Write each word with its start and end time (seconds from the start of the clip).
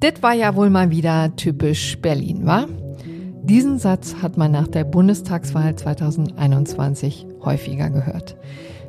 Das 0.00 0.22
war 0.22 0.34
ja 0.34 0.56
wohl 0.56 0.70
mal 0.70 0.90
wieder 0.90 1.36
typisch 1.36 1.98
Berlin, 2.00 2.46
wa? 2.46 2.66
Diesen 3.42 3.78
Satz 3.78 4.16
hat 4.22 4.36
man 4.36 4.52
nach 4.52 4.68
der 4.68 4.84
Bundestagswahl 4.84 5.74
2021 5.76 7.26
häufiger 7.44 7.90
gehört. 7.90 8.36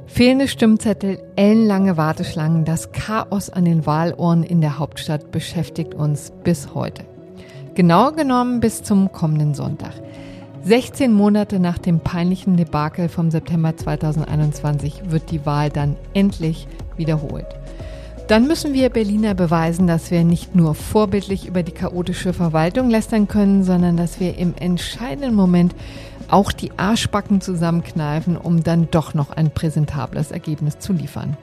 Fehlende 0.05 0.47
Stimmzettel, 0.47 1.19
ellenlange 1.35 1.97
Warteschlangen, 1.97 2.65
das 2.65 2.91
Chaos 2.91 3.49
an 3.49 3.65
den 3.65 3.85
Wahlurnen 3.85 4.43
in 4.43 4.61
der 4.61 4.77
Hauptstadt 4.77 5.31
beschäftigt 5.31 5.93
uns 5.95 6.33
bis 6.43 6.73
heute. 6.73 7.03
Genau 7.75 8.11
genommen 8.11 8.59
bis 8.59 8.83
zum 8.83 9.11
kommenden 9.11 9.53
Sonntag. 9.53 9.93
16 10.63 11.11
Monate 11.11 11.59
nach 11.59 11.79
dem 11.79 11.99
peinlichen 11.99 12.55
Debakel 12.55 13.09
vom 13.09 13.31
September 13.31 13.75
2021 13.75 15.09
wird 15.09 15.31
die 15.31 15.43
Wahl 15.43 15.71
dann 15.71 15.95
endlich 16.13 16.67
wiederholt. 16.97 17.47
Dann 18.27 18.47
müssen 18.47 18.73
wir 18.73 18.89
Berliner 18.89 19.33
beweisen, 19.33 19.87
dass 19.87 20.11
wir 20.11 20.23
nicht 20.23 20.53
nur 20.55 20.75
vorbildlich 20.75 21.47
über 21.47 21.63
die 21.63 21.71
chaotische 21.71 22.31
Verwaltung 22.31 22.91
lästern 22.91 23.27
können, 23.27 23.63
sondern 23.63 23.97
dass 23.97 24.19
wir 24.19 24.37
im 24.37 24.53
entscheidenden 24.55 25.33
Moment 25.33 25.73
auch 26.29 26.51
die 26.51 26.71
Arschbacken 26.77 27.41
zusammenkneifen, 27.41 28.37
um 28.37 28.63
dann 28.63 28.87
doch 28.91 29.15
noch 29.15 29.31
ein 29.31 29.49
präsentables 29.49 30.29
Ergebnis 30.29 30.77
zu 30.77 30.93
liefern. 30.93 31.37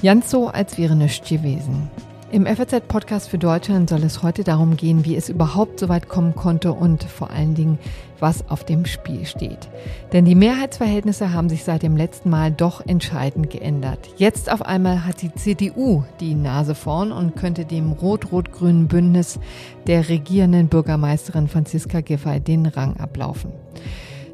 Ganz 0.00 0.30
so, 0.30 0.46
als 0.46 0.78
wäre 0.78 0.94
nichts 0.94 1.28
gewesen. 1.28 1.90
Im 2.30 2.44
FAZ-Podcast 2.44 3.30
für 3.30 3.38
Deutschland 3.38 3.88
soll 3.88 4.04
es 4.04 4.22
heute 4.22 4.44
darum 4.44 4.76
gehen, 4.76 5.06
wie 5.06 5.16
es 5.16 5.30
überhaupt 5.30 5.80
so 5.80 5.88
weit 5.88 6.10
kommen 6.10 6.34
konnte 6.34 6.74
und 6.74 7.02
vor 7.04 7.30
allen 7.30 7.54
Dingen, 7.54 7.78
was 8.20 8.50
auf 8.50 8.64
dem 8.64 8.84
Spiel 8.84 9.24
steht. 9.24 9.70
Denn 10.12 10.26
die 10.26 10.34
Mehrheitsverhältnisse 10.34 11.32
haben 11.32 11.48
sich 11.48 11.64
seit 11.64 11.82
dem 11.82 11.96
letzten 11.96 12.28
Mal 12.28 12.52
doch 12.52 12.86
entscheidend 12.86 13.48
geändert. 13.48 14.10
Jetzt 14.18 14.52
auf 14.52 14.60
einmal 14.60 15.06
hat 15.06 15.22
die 15.22 15.34
CDU 15.34 16.04
die 16.20 16.34
Nase 16.34 16.74
vorn 16.74 17.12
und 17.12 17.34
könnte 17.34 17.64
dem 17.64 17.92
rot-rot-grünen 17.92 18.88
Bündnis 18.88 19.40
der 19.86 20.10
regierenden 20.10 20.68
Bürgermeisterin 20.68 21.48
Franziska 21.48 22.02
Giffey 22.02 22.40
den 22.40 22.66
Rang 22.66 22.98
ablaufen. 22.98 23.52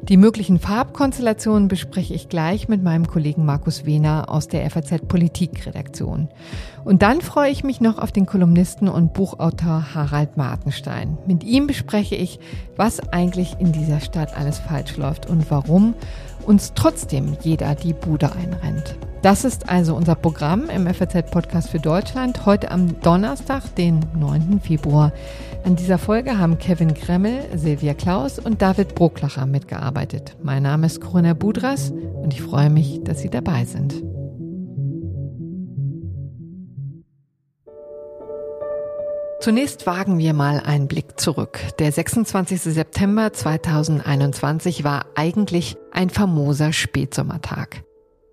Die 0.03 0.17
möglichen 0.17 0.59
Farbkonstellationen 0.59 1.67
bespreche 1.67 2.13
ich 2.13 2.29
gleich 2.29 2.67
mit 2.67 2.83
meinem 2.83 3.07
Kollegen 3.07 3.45
Markus 3.45 3.85
Wehner 3.85 4.29
aus 4.29 4.47
der 4.47 4.69
FAZ 4.69 5.07
Politikredaktion. 5.07 6.29
Und 6.83 7.01
dann 7.01 7.21
freue 7.21 7.49
ich 7.49 7.63
mich 7.63 7.81
noch 7.81 7.97
auf 7.97 8.11
den 8.11 8.25
Kolumnisten 8.27 8.87
und 8.87 9.13
Buchautor 9.13 9.95
Harald 9.95 10.37
Martenstein. 10.37 11.17
Mit 11.25 11.43
ihm 11.43 11.65
bespreche 11.65 12.15
ich, 12.15 12.39
was 12.75 12.99
eigentlich 13.11 13.55
in 13.59 13.71
dieser 13.71 13.99
Stadt 13.99 14.37
alles 14.37 14.59
falsch 14.59 14.95
läuft 14.97 15.27
und 15.27 15.49
warum 15.49 15.95
uns 16.45 16.73
trotzdem 16.75 17.35
jeder 17.41 17.73
die 17.73 17.93
Bude 17.93 18.31
einrennt. 18.31 18.95
Das 19.25 19.43
ist 19.43 19.69
also 19.69 19.95
unser 19.95 20.13
Programm 20.13 20.69
im 20.69 20.85
FAZ-Podcast 20.85 21.69
für 21.69 21.79
Deutschland 21.79 22.45
heute 22.45 22.69
am 22.69 23.01
Donnerstag, 23.01 23.75
den 23.75 24.01
9. 24.15 24.59
Februar. 24.61 25.11
An 25.65 25.75
dieser 25.75 25.97
Folge 25.97 26.37
haben 26.37 26.59
Kevin 26.59 26.93
Kremmel, 26.93 27.43
Silvia 27.55 27.95
Klaus 27.95 28.37
und 28.37 28.61
David 28.61 28.93
Brucklacher 28.93 29.47
mitgearbeitet. 29.47 30.37
Mein 30.43 30.61
Name 30.61 30.85
ist 30.85 31.01
Corinna 31.01 31.33
Budras 31.33 31.89
und 31.89 32.35
ich 32.35 32.43
freue 32.43 32.69
mich, 32.69 33.03
dass 33.03 33.21
Sie 33.21 33.31
dabei 33.31 33.65
sind. 33.65 33.95
Zunächst 39.39 39.87
wagen 39.87 40.19
wir 40.19 40.35
mal 40.35 40.61
einen 40.63 40.87
Blick 40.87 41.19
zurück. 41.19 41.59
Der 41.79 41.91
26. 41.91 42.61
September 42.61 43.33
2021 43.33 44.83
war 44.83 45.07
eigentlich 45.15 45.77
ein 45.91 46.11
famoser 46.11 46.73
Spätsommertag. 46.73 47.83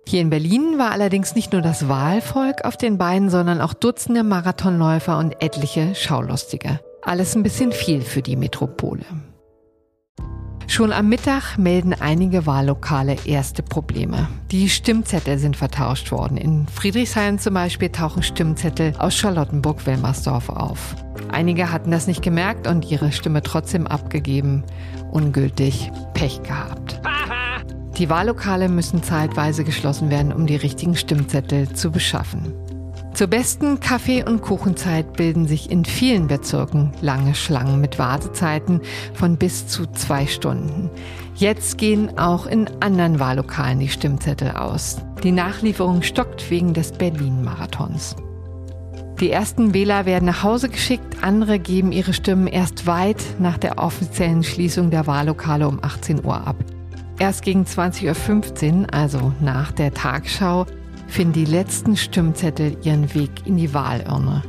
Hier 0.07 0.21
in 0.21 0.29
Berlin 0.29 0.77
war 0.77 0.91
allerdings 0.91 1.33
nicht 1.33 1.51
nur 1.51 1.63
das 1.63 1.89
Wahlvolk 1.89 2.63
auf 2.63 2.77
den 2.77 2.99
Beinen, 2.99 3.31
sondern 3.31 3.59
auch 3.59 3.73
Dutzende 3.73 4.23
Marathonläufer 4.23 5.17
und 5.17 5.41
etliche 5.41 5.95
Schaulustige. 5.95 6.79
Alles 7.05 7.35
ein 7.35 7.43
bisschen 7.43 7.73
viel 7.73 8.01
für 8.01 8.21
die 8.21 8.37
Metropole. 8.37 9.03
Schon 10.67 10.93
am 10.93 11.09
Mittag 11.09 11.57
melden 11.57 11.93
einige 11.93 12.45
Wahllokale 12.45 13.17
erste 13.25 13.61
Probleme. 13.61 14.29
Die 14.51 14.69
Stimmzettel 14.69 15.37
sind 15.37 15.57
vertauscht 15.57 16.11
worden. 16.11 16.37
In 16.37 16.65
Friedrichshain 16.67 17.39
zum 17.39 17.55
Beispiel 17.55 17.89
tauchen 17.89 18.23
Stimmzettel 18.23 18.93
aus 18.97 19.15
Charlottenburg-Wilmersdorf 19.15 20.49
auf. 20.49 20.95
Einige 21.29 21.71
hatten 21.71 21.91
das 21.91 22.07
nicht 22.07 22.21
gemerkt 22.21 22.67
und 22.67 22.89
ihre 22.89 23.11
Stimme 23.11 23.43
trotzdem 23.43 23.85
abgegeben. 23.85 24.63
Ungültig 25.11 25.91
Pech 26.13 26.41
gehabt. 26.41 27.01
Die 27.97 28.09
Wahllokale 28.09 28.69
müssen 28.69 29.03
zeitweise 29.03 29.65
geschlossen 29.65 30.09
werden, 30.09 30.31
um 30.31 30.47
die 30.47 30.55
richtigen 30.55 30.95
Stimmzettel 30.95 31.71
zu 31.73 31.91
beschaffen. 31.91 32.53
Zur 33.13 33.27
besten 33.27 33.79
Kaffee- 33.79 34.25
und 34.25 34.41
Kuchenzeit 34.41 35.13
bilden 35.13 35.45
sich 35.45 35.69
in 35.69 35.85
vielen 35.85 36.25
Bezirken 36.25 36.91
lange 36.99 37.35
Schlangen 37.35 37.79
mit 37.79 37.99
Wartezeiten 37.99 38.81
von 39.13 39.37
bis 39.37 39.67
zu 39.67 39.85
zwei 39.85 40.25
Stunden. 40.25 40.89
Jetzt 41.35 41.77
gehen 41.77 42.17
auch 42.17 42.47
in 42.47 42.67
anderen 42.81 43.19
Wahllokalen 43.19 43.79
die 43.79 43.89
Stimmzettel 43.89 44.51
aus. 44.51 44.97
Die 45.23 45.31
Nachlieferung 45.31 46.01
stockt 46.01 46.49
wegen 46.49 46.73
des 46.73 46.91
Berlin-Marathons. 46.91 48.15
Die 49.19 49.29
ersten 49.29 49.75
Wähler 49.75 50.07
werden 50.07 50.25
nach 50.25 50.41
Hause 50.41 50.69
geschickt, 50.69 51.17
andere 51.21 51.59
geben 51.59 51.91
ihre 51.91 52.13
Stimmen 52.13 52.47
erst 52.47 52.87
weit 52.87 53.23
nach 53.37 53.59
der 53.59 53.77
offiziellen 53.77 54.43
Schließung 54.43 54.89
der 54.89 55.05
Wahllokale 55.05 55.67
um 55.67 55.83
18 55.83 56.25
Uhr 56.25 56.47
ab. 56.47 56.55
Erst 57.19 57.43
gegen 57.43 57.63
20.15 57.63 58.81
Uhr, 58.81 58.87
also 58.91 59.33
nach 59.39 59.71
der 59.71 59.93
Tagschau, 59.93 60.65
finden 61.13 61.33
die 61.33 61.45
letzten 61.45 61.95
Stimmzettel 61.95 62.75
ihren 62.81 63.13
Weg 63.13 63.45
in 63.45 63.55
die 63.55 63.73
Wahlurne. 63.73 64.41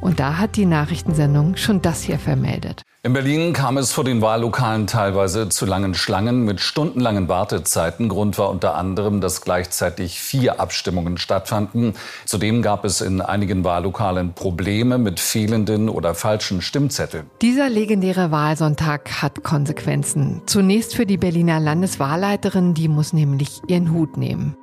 Und 0.00 0.20
da 0.20 0.38
hat 0.38 0.54
die 0.54 0.66
Nachrichtensendung 0.66 1.56
schon 1.56 1.82
das 1.82 2.02
hier 2.02 2.20
vermeldet. 2.20 2.82
In 3.02 3.12
Berlin 3.12 3.52
kam 3.52 3.76
es 3.76 3.92
vor 3.92 4.04
den 4.04 4.20
Wahllokalen 4.20 4.86
teilweise 4.86 5.48
zu 5.48 5.66
langen 5.66 5.94
Schlangen 5.94 6.44
mit 6.44 6.60
stundenlangen 6.60 7.28
Wartezeiten. 7.28 8.08
Grund 8.08 8.38
war 8.38 8.50
unter 8.50 8.76
anderem, 8.76 9.20
dass 9.20 9.40
gleichzeitig 9.40 10.20
vier 10.20 10.60
Abstimmungen 10.60 11.18
stattfanden. 11.18 11.94
Zudem 12.24 12.62
gab 12.62 12.84
es 12.84 13.00
in 13.00 13.20
einigen 13.20 13.64
Wahllokalen 13.64 14.32
Probleme 14.32 14.98
mit 14.98 15.18
fehlenden 15.18 15.88
oder 15.88 16.14
falschen 16.14 16.62
Stimmzetteln. 16.62 17.28
Dieser 17.42 17.68
legendäre 17.68 18.30
Wahlsonntag 18.30 19.22
hat 19.22 19.42
Konsequenzen. 19.42 20.42
Zunächst 20.46 20.94
für 20.94 21.06
die 21.06 21.16
Berliner 21.16 21.58
Landeswahlleiterin, 21.58 22.74
die 22.74 22.88
muss 22.88 23.12
nämlich 23.12 23.60
ihren 23.66 23.92
Hut 23.92 24.16
nehmen. 24.16 24.56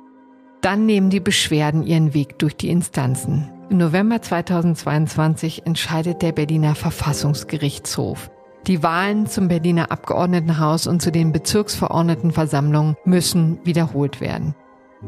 Dann 0.64 0.86
nehmen 0.86 1.10
die 1.10 1.20
Beschwerden 1.20 1.82
ihren 1.82 2.14
Weg 2.14 2.38
durch 2.38 2.56
die 2.56 2.70
Instanzen. 2.70 3.50
Im 3.68 3.76
November 3.76 4.22
2022 4.22 5.66
entscheidet 5.66 6.22
der 6.22 6.32
Berliner 6.32 6.74
Verfassungsgerichtshof. 6.74 8.30
Die 8.66 8.82
Wahlen 8.82 9.26
zum 9.26 9.48
Berliner 9.48 9.92
Abgeordnetenhaus 9.92 10.86
und 10.86 11.02
zu 11.02 11.12
den 11.12 11.32
Bezirksverordnetenversammlungen 11.32 12.96
müssen 13.04 13.58
wiederholt 13.64 14.22
werden. 14.22 14.54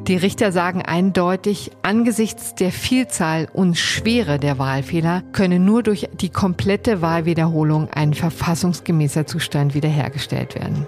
Die 0.06 0.16
Richter 0.16 0.52
sagen 0.52 0.82
eindeutig, 0.82 1.70
angesichts 1.80 2.54
der 2.54 2.70
Vielzahl 2.70 3.48
und 3.50 3.78
Schwere 3.78 4.38
der 4.38 4.58
Wahlfehler 4.58 5.22
könne 5.32 5.58
nur 5.58 5.82
durch 5.82 6.06
die 6.20 6.28
komplette 6.28 7.00
Wahlwiederholung 7.00 7.88
ein 7.88 8.12
verfassungsgemäßer 8.12 9.26
Zustand 9.26 9.72
wiederhergestellt 9.72 10.54
werden. 10.54 10.86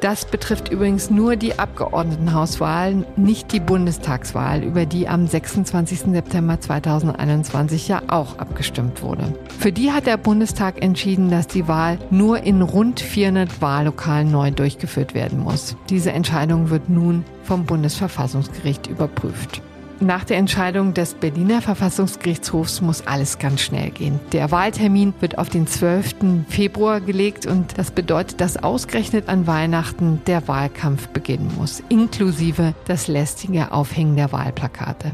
Das 0.00 0.24
betrifft 0.24 0.70
übrigens 0.70 1.10
nur 1.10 1.36
die 1.36 1.58
Abgeordnetenhauswahl, 1.58 3.04
nicht 3.16 3.52
die 3.52 3.60
Bundestagswahl, 3.60 4.62
über 4.62 4.86
die 4.86 5.08
am 5.08 5.26
26. 5.26 6.12
September 6.12 6.58
2021 6.58 7.88
ja 7.88 8.02
auch 8.08 8.38
abgestimmt 8.38 9.02
wurde. 9.02 9.34
Für 9.58 9.72
die 9.72 9.92
hat 9.92 10.06
der 10.06 10.16
Bundestag 10.16 10.82
entschieden, 10.82 11.30
dass 11.30 11.48
die 11.48 11.68
Wahl 11.68 11.98
nur 12.10 12.42
in 12.44 12.62
rund 12.62 13.00
400 13.00 13.60
Wahllokalen 13.60 14.30
neu 14.30 14.50
durchgeführt 14.50 15.12
werden 15.12 15.40
muss. 15.40 15.76
Diese 15.90 16.12
Entscheidung 16.12 16.70
wird 16.70 16.88
nun 16.88 17.24
vom 17.42 17.66
Bundesverfassungsgericht 17.66 18.86
überprüft. 18.86 19.60
Nach 20.02 20.24
der 20.24 20.38
Entscheidung 20.38 20.94
des 20.94 21.12
Berliner 21.12 21.60
Verfassungsgerichtshofs 21.60 22.80
muss 22.80 23.06
alles 23.06 23.38
ganz 23.38 23.60
schnell 23.60 23.90
gehen. 23.90 24.18
Der 24.32 24.50
Wahltermin 24.50 25.12
wird 25.20 25.36
auf 25.36 25.50
den 25.50 25.66
12. 25.66 26.46
Februar 26.48 27.02
gelegt 27.02 27.44
und 27.44 27.76
das 27.76 27.90
bedeutet, 27.90 28.40
dass 28.40 28.56
ausgerechnet 28.56 29.28
an 29.28 29.46
Weihnachten 29.46 30.22
der 30.26 30.48
Wahlkampf 30.48 31.08
beginnen 31.08 31.52
muss, 31.58 31.82
inklusive 31.90 32.74
das 32.86 33.08
lästige 33.08 33.72
Aufhängen 33.72 34.16
der 34.16 34.32
Wahlplakate. 34.32 35.12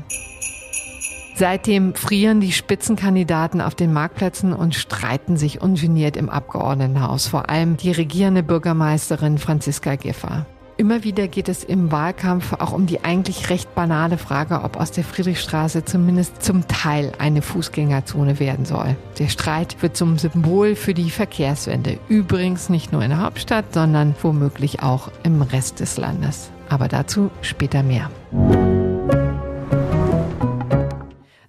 Seitdem 1.35 1.97
frieren 1.97 2.41
die 2.41 2.53
Spitzenkandidaten 2.53 3.61
auf 3.61 3.75
den 3.75 3.93
Marktplätzen 3.93 4.53
und 4.53 4.77
streiten 4.77 5.37
sich 5.37 5.61
ungeniert 5.61 6.17
im 6.17 6.31
Abgeordnetenhaus, 6.31 7.27
vor 7.27 7.51
allem 7.51 7.77
die 7.77 7.91
regierende 7.91 8.45
Bürgermeisterin 8.45 9.39
Franziska 9.39 9.97
Giffer. 9.97 10.47
Immer 10.79 11.05
wieder 11.05 11.27
geht 11.27 11.49
es 11.49 11.65
im 11.65 11.91
Wahlkampf 11.91 12.53
auch 12.53 12.73
um 12.73 12.85
die 12.87 13.03
eigentlich 13.03 13.49
recht 13.49 13.75
banale 13.75 14.19
Frage, 14.19 14.63
ob 14.63 14.77
aus 14.77 14.91
der 14.91 15.05
Friedrichstraße 15.05 15.87
zumindest 15.87 16.43
zum 16.43 16.69
Teil 16.69 17.13
eine 17.19 17.41
Fußgängerzone 17.41 18.39
werden 18.41 18.67
soll. 18.67 18.95
Der 19.19 19.29
Streit 19.29 19.81
wird 19.81 19.97
zum 19.97 20.19
Symbol 20.19 20.77
für 20.77 20.93
die 20.93 21.11
Verkehrswende. 21.11 21.99
Übrigens 22.09 22.69
nicht 22.69 22.93
nur 22.93 23.03
in 23.03 23.11
der 23.11 23.23
Hauptstadt, 23.23 23.73
sondern 23.73 24.15
womöglich 24.21 24.83
auch 24.83 25.11
im 25.23 25.41
Rest 25.41 25.81
des 25.81 25.97
Landes. 25.97 26.51
Aber 26.69 26.89
dazu 26.89 27.31
später 27.41 27.83
mehr. 27.83 28.11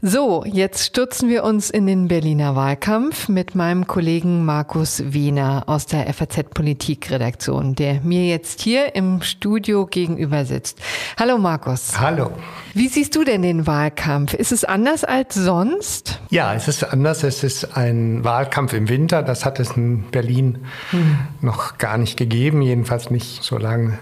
So, 0.04 0.44
jetzt 0.46 0.86
stürzen 0.86 1.28
wir 1.28 1.44
uns 1.44 1.72
in 1.72 1.88
den 1.88 2.08
Berliner 2.08 2.56
Wahlkampf 2.56 3.30
mit 3.30 3.56
meinem 3.56 3.88
Kollegen 3.88 4.46
Markus 4.46 5.02
Wiener 5.12 5.64
aus 5.66 5.88
der 5.88 6.14
FAZ 6.14 6.52
Politikredaktion, 6.54 7.74
der 7.74 8.02
mir 8.02 8.28
jetzt 8.28 8.62
hier 8.62 8.94
im 8.94 9.24
Studio 9.24 9.88
gegenüber 9.88 10.46
sitzt. 10.46 10.80
Hallo 11.18 11.40
Markus. 11.40 12.00
Hallo. 12.00 12.32
Wie 12.76 12.90
siehst 12.90 13.16
du 13.16 13.24
denn 13.24 13.42
den 13.42 13.66
Wahlkampf? 13.66 14.36
Ist 14.36 14.52
es 14.52 14.64
anders 14.64 15.04
als 15.04 15.34
sonst? 15.34 16.22
Ja, 16.30 16.54
es 16.54 16.68
ist 16.68 16.84
anders. 16.84 17.24
Es 17.24 17.44
ist 17.44 17.76
ein 17.76 18.24
Wahlkampf 18.24 18.74
im 18.74 18.90
Winter. 18.90 19.24
Das 19.24 19.46
hat 19.46 19.60
es 19.60 19.72
in 19.72 20.04
Berlin 20.12 20.60
hm. 20.92 21.18
noch 21.42 21.80
gar 21.80 21.98
nicht 21.98 22.18
gegeben, 22.18 22.62
jedenfalls 22.62 23.10
nicht 23.10 23.44
solange 23.44 23.98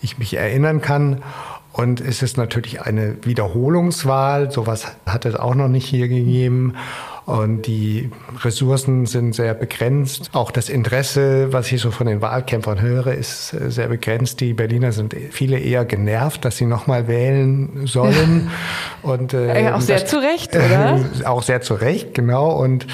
ich 0.00 0.16
mich 0.16 0.34
erinnern 0.34 0.80
kann. 0.80 1.22
Und 1.76 2.00
es 2.00 2.22
ist 2.22 2.38
natürlich 2.38 2.80
eine 2.80 3.18
Wiederholungswahl. 3.22 4.50
Sowas 4.50 4.96
hat 5.04 5.26
es 5.26 5.34
auch 5.34 5.54
noch 5.54 5.68
nicht 5.68 5.86
hier 5.86 6.08
gegeben. 6.08 6.74
Und 7.26 7.62
die 7.62 8.10
Ressourcen 8.44 9.04
sind 9.04 9.34
sehr 9.34 9.52
begrenzt. 9.54 10.30
Auch 10.32 10.52
das 10.52 10.68
Interesse, 10.68 11.52
was 11.52 11.72
ich 11.72 11.80
so 11.80 11.90
von 11.90 12.06
den 12.06 12.22
Wahlkämpfern 12.22 12.80
höre, 12.80 13.08
ist 13.08 13.48
sehr 13.48 13.88
begrenzt. 13.88 14.40
Die 14.40 14.54
Berliner 14.54 14.92
sind 14.92 15.12
viele 15.32 15.58
eher 15.58 15.84
genervt, 15.84 16.44
dass 16.44 16.56
sie 16.56 16.66
nochmal 16.66 17.08
wählen 17.08 17.84
sollen. 17.88 18.52
Und, 19.02 19.34
äh, 19.34 19.72
auch 19.72 19.80
sehr 19.80 19.98
das, 19.98 20.08
zu 20.08 20.18
Recht, 20.18 20.54
oder? 20.54 21.00
auch 21.24 21.42
sehr 21.42 21.62
zu 21.62 21.74
Recht, 21.74 22.14
genau. 22.14 22.52
Und 22.52 22.86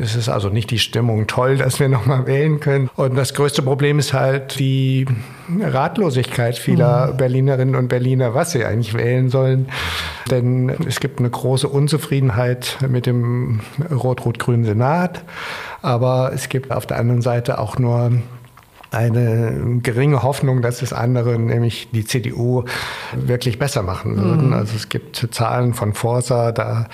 es 0.00 0.16
ist 0.16 0.30
also 0.30 0.48
nicht 0.48 0.70
die 0.70 0.78
Stimmung 0.78 1.26
toll, 1.26 1.58
dass 1.58 1.80
wir 1.80 1.90
nochmal 1.90 2.26
wählen 2.26 2.60
können. 2.60 2.88
Und 2.96 3.14
das 3.14 3.34
größte 3.34 3.60
Problem 3.60 3.98
ist 3.98 4.14
halt 4.14 4.58
die 4.58 5.06
Ratlosigkeit 5.60 6.56
vieler 6.56 7.12
mhm. 7.12 7.16
Berlinerinnen 7.18 7.74
und 7.74 7.88
Berliner, 7.88 8.34
was 8.34 8.52
sie 8.52 8.64
eigentlich 8.64 8.94
wählen 8.94 9.28
sollen. 9.28 9.68
Denn 10.30 10.70
es 10.86 11.00
gibt 11.00 11.18
eine 11.18 11.28
große 11.28 11.68
Unzufriedenheit 11.68 12.78
mit 12.88 13.06
dem 13.06 13.49
rot-rot-grünen 13.90 14.64
Senat. 14.64 15.24
Aber 15.82 16.32
es 16.34 16.48
gibt 16.48 16.70
auf 16.72 16.86
der 16.86 16.98
anderen 16.98 17.22
Seite 17.22 17.58
auch 17.58 17.78
nur 17.78 18.12
eine 18.92 19.78
geringe 19.82 20.22
Hoffnung, 20.22 20.62
dass 20.62 20.82
es 20.82 20.92
andere, 20.92 21.38
nämlich 21.38 21.90
die 21.92 22.04
CDU, 22.04 22.64
wirklich 23.14 23.58
besser 23.58 23.82
machen 23.82 24.16
würden. 24.16 24.48
Mhm. 24.48 24.52
Also 24.52 24.74
es 24.76 24.88
gibt 24.88 25.28
Zahlen 25.30 25.74
von 25.74 25.94
Forsa, 25.94 26.52
da 26.52 26.86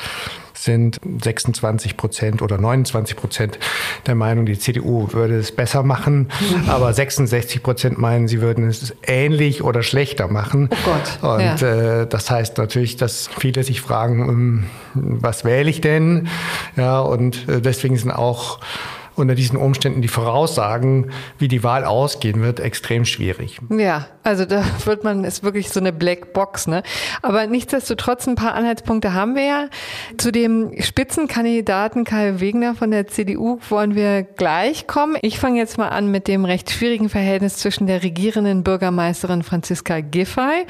sind 0.57 1.01
26 1.23 1.97
Prozent 1.97 2.43
oder 2.43 2.59
29 2.59 3.17
Prozent 3.17 3.59
der 4.07 4.15
Meinung, 4.15 4.47
die 4.47 4.59
CDU 4.59 5.13
würde 5.13 5.39
es 5.39 5.53
besser 5.53 5.83
machen, 5.83 6.29
mhm. 6.41 6.69
aber 6.69 6.93
66 6.93 7.63
Prozent 7.63 7.99
meinen, 7.99 8.29
sie 8.29 8.41
würden 8.41 8.69
es 8.69 8.95
ähnlich 9.07 9.63
oder 9.63 9.83
schlechter 9.83 10.29
machen. 10.29 10.69
Oh 10.73 10.77
Gott. 10.85 11.33
Und 11.39 11.61
ja. 11.61 12.03
äh, 12.03 12.07
das 12.07 12.31
heißt 12.31 12.59
natürlich, 12.59 12.97
dass 12.97 13.29
viele 13.39 13.63
sich 13.65 13.81
fragen, 13.81 14.29
ähm, 14.29 14.65
was 14.95 15.45
wähle 15.45 15.71
ich 15.71 15.81
denn? 15.81 16.29
Ja, 16.77 17.01
und 17.01 17.49
äh, 17.49 17.61
deswegen 17.61 17.97
sind 17.97 18.11
auch 18.11 18.61
unter 19.17 19.35
diesen 19.35 19.57
Umständen 19.57 20.03
die 20.03 20.09
Voraussagen, 20.09 21.11
wie 21.39 21.49
die 21.49 21.63
Wahl 21.63 21.85
ausgehen 21.85 22.43
wird, 22.43 22.61
extrem 22.61 23.05
schwierig. 23.05 23.59
Ja, 23.71 24.07
also 24.23 24.45
da 24.45 24.65
wird 24.85 25.05
man, 25.05 25.25
ist 25.25 25.43
wirklich 25.43 25.71
so 25.71 25.81
eine 25.81 25.93
Black 25.93 26.33
Box, 26.33 26.67
ne? 26.67 26.83
Aber 27.23 27.47
nichtsdestotrotz 27.47 28.27
ein 28.27 28.35
paar 28.35 28.55
Anhaltspunkte 28.55 29.15
haben 29.15 29.35
wir 29.35 29.45
ja. 29.45 29.69
Zu 30.19 30.33
dem 30.33 30.73
Spitzenkandidaten 30.81 32.05
Kai 32.05 32.41
Wegner 32.41 32.75
von 32.75 32.91
der 32.91 33.07
CDU 33.07 33.59
wollen 33.69 33.95
wir 33.95 34.23
gleich 34.23 34.87
kommen. 34.87 35.17
Ich 35.23 35.39
fange 35.39 35.59
jetzt 35.59 35.79
mal 35.79 35.89
an 35.89 36.11
mit 36.11 36.29
dem 36.29 36.45
recht 36.45 36.71
schwierigen 36.71 37.09
Verhältnis 37.09 37.57
zwischen 37.57 37.87
der 37.87 38.03
regierenden 38.03 38.63
Bürgermeisterin 38.63 39.43
Franziska 39.43 40.01
Giffey 40.01 40.67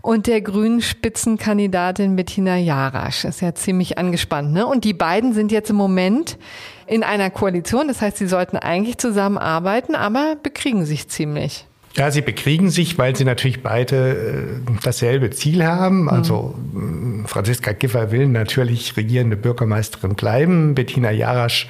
und 0.00 0.26
der 0.26 0.40
grünen 0.40 0.80
Spitzenkandidatin 0.80 2.16
Bettina 2.16 2.56
Jarasch. 2.56 3.24
Ist 3.24 3.42
ja 3.42 3.54
ziemlich 3.54 3.98
angespannt, 3.98 4.52
ne? 4.52 4.66
Und 4.66 4.84
die 4.84 4.94
beiden 4.94 5.32
sind 5.34 5.52
jetzt 5.52 5.70
im 5.70 5.76
Moment 5.76 6.38
in 6.86 7.02
einer 7.02 7.30
Koalition. 7.30 7.88
Das 7.88 8.00
heißt, 8.00 8.16
sie 8.16 8.26
sollten 8.26 8.56
eigentlich 8.56 8.98
zusammenarbeiten, 8.98 9.94
aber 9.94 10.36
bekriegen 10.42 10.84
sich 10.84 11.08
ziemlich. 11.08 11.66
Ja, 11.94 12.10
sie 12.10 12.22
bekriegen 12.22 12.70
sich, 12.70 12.96
weil 12.96 13.14
sie 13.14 13.24
natürlich 13.24 13.62
beide 13.62 14.56
äh, 14.66 14.72
dasselbe 14.82 15.30
Ziel 15.30 15.66
haben. 15.66 16.08
Also 16.08 16.54
mhm. 16.72 17.26
Franziska 17.26 17.72
Giffey 17.72 18.10
will 18.10 18.28
natürlich 18.28 18.96
regierende 18.96 19.36
Bürgermeisterin 19.36 20.14
bleiben, 20.14 20.74
Bettina 20.74 21.10
Jarasch 21.10 21.68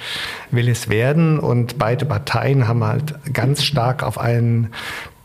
will 0.49 0.69
es 0.69 0.87
werden 0.87 1.39
und 1.39 1.77
beide 1.77 2.05
Parteien 2.05 2.69
haben 2.69 2.85
halt 2.85 3.15
ganz 3.33 3.63
stark 3.63 4.01
auf 4.01 4.17
einen 4.17 4.69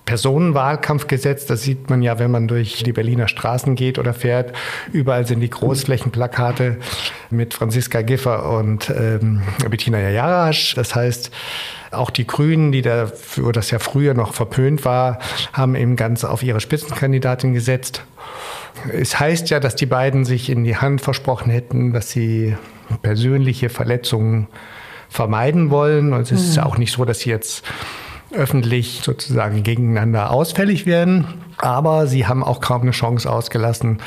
Personenwahlkampf 0.09 1.07
gesetzt. 1.07 1.51
Das 1.51 1.63
sieht 1.63 1.91
man 1.91 2.01
ja, 2.01 2.19
wenn 2.19 2.31
man 2.31 2.49
durch 2.49 2.83
die 2.83 2.95
Berliner 2.95 3.29
Straßen 3.29 3.75
geht 3.75 3.99
oder 3.99 4.15
fährt. 4.15 4.55
Überall 4.91 5.27
sind 5.27 5.41
die 5.41 5.51
Großflächenplakate 5.51 6.79
mit 7.29 7.53
Franziska 7.53 8.01
Giffer 8.01 8.51
und 8.51 8.89
ähm, 8.89 9.43
Bettina 9.69 10.01
Jarasch. 10.01 10.75
Das 10.75 10.95
heißt, 10.95 11.31
auch 11.91 12.09
die 12.09 12.27
Grünen, 12.27 12.73
die 12.73 12.81
dafür, 12.81 13.53
das 13.53 13.71
ja 13.71 13.79
früher 13.79 14.15
noch 14.15 14.33
verpönt 14.33 14.87
war, 14.87 15.19
haben 15.53 15.75
eben 15.75 15.95
ganz 15.95 16.25
auf 16.25 16.43
ihre 16.43 16.61
Spitzenkandidatin 16.61 17.53
gesetzt. 17.53 18.03
Es 18.91 19.21
heißt 19.21 19.51
ja, 19.51 19.61
dass 19.61 19.77
die 19.77 19.85
beiden 19.85 20.25
sich 20.25 20.49
in 20.49 20.65
die 20.65 20.79
Hand 20.79 21.03
versprochen 21.03 21.51
hätten, 21.51 21.93
dass 21.93 22.11
sie 22.11 22.57
persönliche 23.03 23.69
Verletzungen 23.69 24.47
vermeiden 25.11 25.69
wollen. 25.69 26.15
Und 26.15 26.23
es 26.23 26.33
ist 26.33 26.57
ja 26.57 26.65
mhm. 26.65 26.69
auch 26.71 26.79
nicht 26.79 26.93
so, 26.93 27.05
dass 27.05 27.21
sie 27.21 27.29
jetzt 27.29 27.63
öffentlich 28.33 29.01
sozusagen 29.03 29.63
gegeneinander 29.63 30.31
ausfällig 30.31 30.87
werden. 30.87 31.27
Aber 31.59 32.07
sie 32.07 32.27
haben 32.27 32.45
auch 32.45 32.61
kaum 32.61 32.83
eine 32.83 32.93
Chance 32.93 33.31
ausgelassen, 33.31 33.99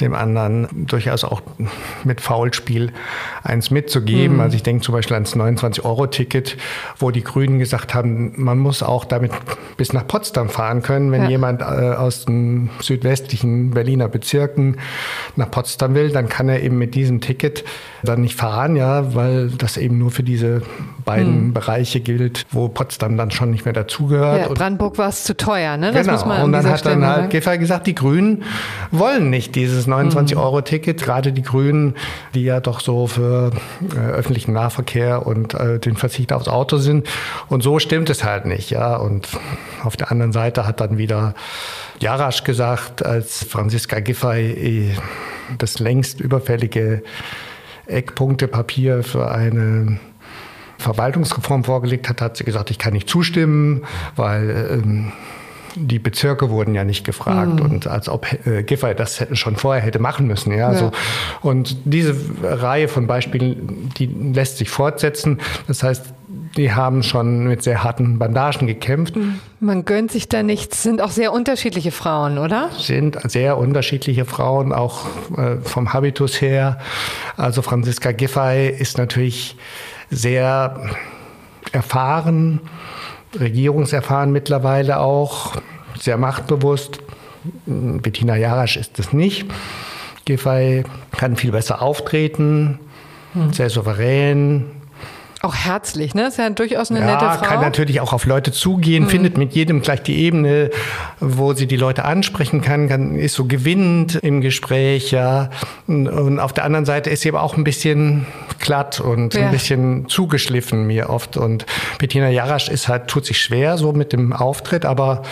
dem 0.00 0.12
anderen 0.14 0.86
durchaus 0.86 1.22
auch 1.22 1.40
mit 2.02 2.20
Foulspiel 2.20 2.92
eins 3.42 3.70
mitzugeben. 3.70 4.36
Mhm. 4.36 4.40
Also 4.40 4.56
ich 4.56 4.62
denke 4.62 4.82
zum 4.82 4.92
Beispiel 4.92 5.14
ans 5.14 5.36
29-Euro-Ticket, 5.36 6.56
wo 6.98 7.10
die 7.10 7.22
Grünen 7.22 7.58
gesagt 7.58 7.94
haben, 7.94 8.32
man 8.36 8.58
muss 8.58 8.82
auch 8.82 9.04
damit 9.04 9.30
bis 9.76 9.92
nach 9.92 10.06
Potsdam 10.06 10.48
fahren 10.48 10.82
können, 10.82 11.12
wenn 11.12 11.24
ja. 11.24 11.30
jemand 11.30 11.60
äh, 11.60 11.64
aus 11.64 12.24
den 12.24 12.70
südwestlichen 12.80 13.70
Berliner 13.70 14.08
Bezirken 14.08 14.78
nach 15.36 15.50
Potsdam 15.50 15.94
will, 15.94 16.10
dann 16.10 16.28
kann 16.28 16.48
er 16.48 16.62
eben 16.62 16.76
mit 16.76 16.94
diesem 16.94 17.20
Ticket 17.20 17.64
dann 18.02 18.20
nicht 18.20 18.34
fahren, 18.34 18.76
ja, 18.76 19.14
weil 19.14 19.50
das 19.50 19.76
eben 19.76 19.98
nur 19.98 20.10
für 20.10 20.24
diese 20.24 20.62
beiden 21.04 21.48
mhm. 21.48 21.52
Bereiche 21.52 22.00
gilt, 22.00 22.46
wo 22.50 22.68
Potsdam 22.68 23.16
dann 23.16 23.30
schon 23.30 23.50
nicht 23.50 23.64
mehr 23.64 23.74
dazugehört. 23.74 24.40
Ja, 24.40 24.48
Brandenburg 24.48 24.98
war 24.98 25.08
es 25.08 25.24
zu 25.24 25.36
teuer, 25.36 25.76
ne? 25.76 25.92
Das 25.92 26.02
genau. 26.02 26.12
muss 26.12 26.26
man 26.26 26.42
Und 26.42 26.52
dann 26.52 26.68
hat 26.68 26.80
Stelle 26.80 27.00
dann 27.00 27.06
halt 27.06 27.30
Giffey 27.30 27.58
gesagt, 27.58 27.86
die 27.86 27.94
Grünen 27.94 28.44
wollen 28.90 29.30
nicht 29.30 29.54
dieses 29.54 29.86
29-Euro-Ticket, 29.88 31.00
mhm. 31.00 31.04
gerade 31.04 31.32
die 31.32 31.42
Grünen, 31.42 31.94
die 32.34 32.44
ja 32.44 32.60
doch 32.60 32.80
so 32.80 33.06
für 33.06 33.50
äh, 33.94 33.98
öffentlichen 33.98 34.52
Nahverkehr 34.52 35.26
und 35.26 35.54
äh, 35.54 35.78
den 35.78 35.96
Verzicht 35.96 36.32
aufs 36.32 36.48
Auto 36.48 36.78
sind. 36.78 37.06
Und 37.48 37.62
so 37.62 37.78
stimmt 37.78 38.10
es 38.10 38.24
halt 38.24 38.46
nicht, 38.46 38.70
ja. 38.70 38.96
Und 38.96 39.28
auf 39.82 39.96
der 39.96 40.10
anderen 40.10 40.32
Seite 40.32 40.66
hat 40.66 40.80
dann 40.80 40.98
wieder 40.98 41.34
Jarasch 42.00 42.44
gesagt, 42.44 43.04
als 43.04 43.44
Franziska 43.44 44.00
Giffey 44.00 44.90
äh, 44.90 44.90
das 45.58 45.78
längst 45.78 46.20
überfällige 46.20 47.02
Eckpunktepapier 47.86 49.02
für 49.02 49.30
eine 49.30 49.98
Verwaltungsreform 50.84 51.64
vorgelegt 51.64 52.08
hat, 52.08 52.20
hat 52.20 52.36
sie 52.36 52.44
gesagt, 52.44 52.70
ich 52.70 52.78
kann 52.78 52.92
nicht 52.92 53.08
zustimmen, 53.08 53.82
weil 54.16 54.68
ähm, 54.70 55.12
die 55.76 55.98
Bezirke 55.98 56.50
wurden 56.50 56.74
ja 56.74 56.84
nicht 56.84 57.04
gefragt 57.04 57.54
mhm. 57.54 57.62
und 57.62 57.86
als 57.86 58.08
ob 58.08 58.26
äh, 58.46 58.62
Giffey 58.62 58.94
das 58.94 59.24
schon 59.32 59.56
vorher 59.56 59.82
hätte 59.82 59.98
machen 59.98 60.26
müssen. 60.26 60.52
Ja, 60.52 60.72
ja. 60.72 60.78
So. 60.78 60.92
Und 61.40 61.76
diese 61.84 62.14
Reihe 62.42 62.88
von 62.88 63.06
Beispielen, 63.06 63.90
die 63.96 64.06
lässt 64.06 64.58
sich 64.58 64.70
fortsetzen. 64.70 65.40
Das 65.66 65.82
heißt, 65.82 66.04
die 66.56 66.72
haben 66.72 67.02
schon 67.02 67.48
mit 67.48 67.62
sehr 67.62 67.82
harten 67.82 68.18
Bandagen 68.18 68.66
gekämpft. 68.66 69.16
Mhm. 69.16 69.40
Man 69.58 69.84
gönnt 69.84 70.12
sich 70.12 70.28
da 70.28 70.42
nichts. 70.42 70.82
Sind 70.82 71.00
auch 71.00 71.10
sehr 71.10 71.32
unterschiedliche 71.32 71.90
Frauen, 71.90 72.38
oder? 72.38 72.70
Sind 72.78 73.18
sehr 73.28 73.58
unterschiedliche 73.58 74.24
Frauen, 74.24 74.72
auch 74.72 75.06
äh, 75.36 75.56
vom 75.62 75.92
Habitus 75.92 76.40
her. 76.40 76.78
Also 77.36 77.62
Franziska 77.62 78.12
Giffey 78.12 78.68
ist 78.68 78.98
natürlich 78.98 79.56
sehr 80.14 80.90
erfahren, 81.72 82.60
regierungserfahren 83.38 84.32
mittlerweile 84.32 85.00
auch, 85.00 85.56
sehr 85.98 86.16
machtbewusst. 86.16 87.00
Bettina 87.66 88.36
Jarasch 88.36 88.76
ist 88.76 88.98
es 88.98 89.12
nicht. 89.12 89.46
Giffey 90.24 90.84
kann 91.12 91.36
viel 91.36 91.52
besser 91.52 91.82
auftreten, 91.82 92.78
hm. 93.34 93.52
sehr 93.52 93.68
souverän, 93.68 94.66
Auch 95.44 95.54
herzlich, 95.54 96.14
ne? 96.14 96.28
Ist 96.28 96.38
ja 96.38 96.48
durchaus 96.48 96.90
eine 96.90 97.00
ja, 97.00 97.06
nette 97.06 97.38
Frau. 97.38 97.44
kann 97.44 97.60
natürlich 97.60 98.00
auch 98.00 98.14
auf 98.14 98.24
Leute 98.24 98.50
zugehen, 98.50 99.04
mhm. 99.04 99.08
findet 99.08 99.36
mit 99.36 99.52
jedem 99.52 99.82
gleich 99.82 100.02
die 100.02 100.16
Ebene, 100.20 100.70
wo 101.20 101.52
sie 101.52 101.66
die 101.66 101.76
Leute 101.76 102.06
ansprechen 102.06 102.62
kann, 102.62 102.88
kann 102.88 103.16
ist 103.16 103.34
so 103.34 103.44
gewinnend 103.44 104.14
im 104.22 104.40
Gespräch, 104.40 105.10
ja. 105.10 105.50
Und 105.86 106.40
auf 106.40 106.54
der 106.54 106.64
anderen 106.64 106.86
Seite 106.86 107.10
ist 107.10 107.20
sie 107.20 107.28
aber 107.28 107.42
auch 107.42 107.58
ein 107.58 107.64
bisschen 107.64 108.26
glatt 108.58 109.00
und 109.00 109.34
ja. 109.34 109.44
ein 109.44 109.50
bisschen 109.50 110.08
zugeschliffen 110.08 110.86
mir 110.86 111.10
oft. 111.10 111.36
Und 111.36 111.66
Bettina 111.98 112.30
Jarasch 112.30 112.70
ist 112.70 112.88
halt, 112.88 113.08
tut 113.08 113.26
sich 113.26 113.38
schwer 113.38 113.76
so 113.76 113.92
mit 113.92 114.14
dem 114.14 114.32
Auftritt, 114.32 114.86
aber 114.86 115.24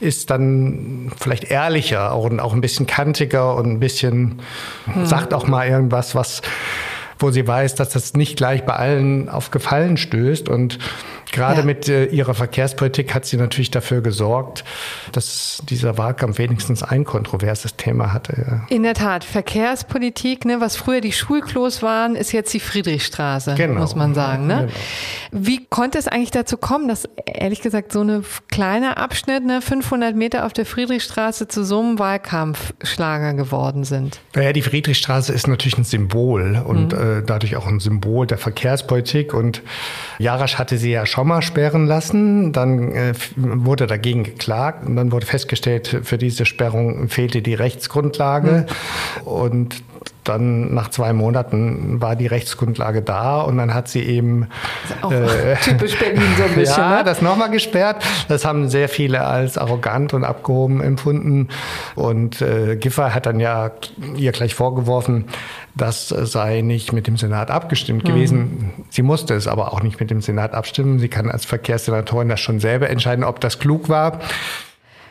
ist 0.00 0.30
dann 0.30 1.12
vielleicht 1.16 1.44
ehrlicher 1.44 2.16
und 2.16 2.40
auch 2.40 2.54
ein 2.54 2.60
bisschen 2.60 2.88
kantiger 2.88 3.54
und 3.54 3.66
ein 3.66 3.78
bisschen, 3.78 4.40
mhm. 4.86 5.06
sagt 5.06 5.32
auch 5.32 5.46
mal 5.46 5.68
irgendwas, 5.68 6.16
was 6.16 6.42
wo 7.22 7.30
sie 7.30 7.46
weiß, 7.46 7.74
dass 7.74 7.90
das 7.90 8.14
nicht 8.14 8.36
gleich 8.36 8.64
bei 8.64 8.74
allen 8.74 9.28
auf 9.28 9.50
Gefallen 9.50 9.96
stößt. 9.96 10.48
Und 10.48 10.78
Gerade 11.32 11.60
ja. 11.60 11.66
mit 11.66 11.88
äh, 11.88 12.06
ihrer 12.06 12.34
Verkehrspolitik 12.34 13.14
hat 13.14 13.24
sie 13.24 13.36
natürlich 13.36 13.70
dafür 13.70 14.00
gesorgt, 14.00 14.64
dass 15.12 15.62
dieser 15.68 15.96
Wahlkampf 15.96 16.38
wenigstens 16.38 16.82
ein 16.82 17.04
kontroverses 17.04 17.76
Thema 17.76 18.12
hatte. 18.12 18.62
In 18.68 18.82
der 18.82 18.94
Tat, 18.94 19.24
Verkehrspolitik, 19.24 20.44
ne, 20.44 20.60
was 20.60 20.76
früher 20.76 21.00
die 21.00 21.12
Schulklos 21.12 21.82
waren, 21.82 22.16
ist 22.16 22.32
jetzt 22.32 22.52
die 22.52 22.60
Friedrichstraße, 22.60 23.54
genau. 23.54 23.80
muss 23.80 23.94
man 23.94 24.14
sagen. 24.14 24.46
Ne? 24.46 24.68
Genau. 25.30 25.44
Wie 25.44 25.66
konnte 25.66 25.98
es 25.98 26.08
eigentlich 26.08 26.32
dazu 26.32 26.56
kommen, 26.56 26.88
dass 26.88 27.08
ehrlich 27.26 27.60
gesagt 27.60 27.92
so 27.92 28.00
eine 28.00 28.22
kleine 28.50 28.96
Abschnitt, 28.96 29.44
ne, 29.44 29.62
500 29.62 30.16
Meter 30.16 30.46
auf 30.46 30.52
der 30.52 30.66
Friedrichstraße 30.66 31.46
zu 31.46 31.64
so 31.64 31.80
einem 31.80 31.98
Wahlkampfschlager 31.98 33.34
geworden 33.34 33.84
sind? 33.84 34.20
Naja, 34.34 34.52
die 34.52 34.62
Friedrichstraße 34.62 35.32
ist 35.32 35.46
natürlich 35.46 35.78
ein 35.78 35.84
Symbol 35.84 36.60
und 36.64 36.92
mhm. 36.92 37.18
äh, 37.18 37.22
dadurch 37.24 37.56
auch 37.56 37.66
ein 37.66 37.78
Symbol 37.78 38.26
der 38.26 38.38
Verkehrspolitik 38.38 39.32
und 39.32 39.62
Jarasch 40.18 40.58
hatte 40.58 40.76
sie 40.76 40.90
ja 40.90 41.06
schon 41.06 41.19
schon 41.20 41.28
mal 41.28 41.42
sperren 41.42 41.86
lassen. 41.86 42.52
Dann 42.52 42.92
äh, 42.92 43.12
wurde 43.36 43.86
dagegen 43.86 44.24
geklagt 44.24 44.86
und 44.86 44.96
dann 44.96 45.12
wurde 45.12 45.26
festgestellt, 45.26 46.00
für 46.02 46.16
diese 46.16 46.46
Sperrung 46.46 47.08
fehlte 47.08 47.42
die 47.42 47.52
Rechtsgrundlage. 47.52 48.66
Mhm. 49.20 49.26
Und 49.26 49.82
dann 50.24 50.74
nach 50.74 50.90
zwei 50.90 51.12
Monaten 51.12 52.00
war 52.00 52.14
die 52.14 52.26
Rechtsgrundlage 52.26 53.02
da 53.02 53.40
und 53.40 53.56
dann 53.56 53.74
hat 53.74 53.88
sie 53.88 54.02
eben 54.02 54.48
äh, 55.10 55.56
typisch 55.62 55.98
Berlin 55.98 56.22
so 56.36 56.44
ein 56.44 56.54
bisschen. 56.54 56.82
ja, 56.82 56.98
ne? 56.98 57.04
das 57.04 57.22
nochmal 57.22 57.50
gesperrt. 57.50 58.02
Das 58.28 58.44
haben 58.44 58.68
sehr 58.68 58.88
viele 58.88 59.26
als 59.26 59.58
arrogant 59.58 60.14
und 60.14 60.24
abgehoben 60.24 60.80
empfunden. 60.82 61.48
Und 61.94 62.42
äh, 62.42 62.76
Giffey 62.76 63.10
hat 63.10 63.26
dann 63.26 63.40
ja 63.40 63.72
ihr 64.16 64.32
gleich 64.32 64.54
vorgeworfen, 64.54 65.24
das 65.74 66.08
sei 66.08 66.60
nicht 66.60 66.92
mit 66.92 67.06
dem 67.06 67.16
Senat 67.16 67.50
abgestimmt 67.50 68.04
mhm. 68.04 68.08
gewesen. 68.08 68.72
Sie 68.90 69.02
musste 69.02 69.34
es 69.34 69.46
aber 69.48 69.72
auch 69.72 69.82
nicht 69.82 70.00
mit 70.00 70.10
dem 70.10 70.20
Senat 70.20 70.52
abstimmen. 70.54 70.98
Sie 70.98 71.08
kann 71.08 71.30
als 71.30 71.44
Verkehrssenatorin 71.44 72.28
das 72.28 72.40
schon 72.40 72.60
selber 72.60 72.90
entscheiden, 72.90 73.24
ob 73.24 73.40
das 73.40 73.58
klug 73.58 73.88
war 73.88 74.20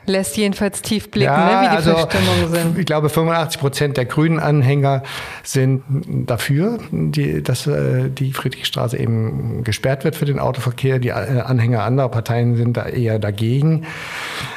lässt 0.10 0.36
jedenfalls 0.36 0.82
tief 0.82 1.10
blicken, 1.10 1.32
ja, 1.32 1.46
ne, 1.46 1.62
wie 1.62 1.70
die 1.70 1.76
also, 1.78 1.92
Verstimmungen 1.92 2.50
sind. 2.50 2.78
Ich 2.78 2.86
glaube, 2.86 3.10
85 3.10 3.62
Prozent 3.62 3.98
der 3.98 4.06
grünen 4.06 4.40
Anhänger 4.40 5.04
sind 5.44 5.84
dafür, 6.28 6.80
die, 6.92 7.42
dass 7.42 7.68
äh, 7.68 8.10
die 8.10 8.34
Friedrichstraße 8.34 8.98
eben 8.98 9.64
gesperrt 9.64 10.04
wird 10.04 10.16
für 10.16 10.26
den 10.26 10.40
Autoverkehr. 10.40 11.00
Die 11.00 11.10
äh, 11.10 11.12
Anhänger 11.12 11.84
anderer 11.84 12.10
Parteien 12.10 12.58
sind 12.58 12.76
da 12.76 12.88
eher 12.88 13.20
dagegen. 13.20 13.86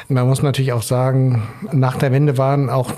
Man 0.09 0.27
muss 0.27 0.41
natürlich 0.41 0.73
auch 0.73 0.81
sagen, 0.81 1.43
nach 1.71 1.97
der 1.97 2.11
Wende 2.11 2.37
waren 2.37 2.69
auch 2.69 2.91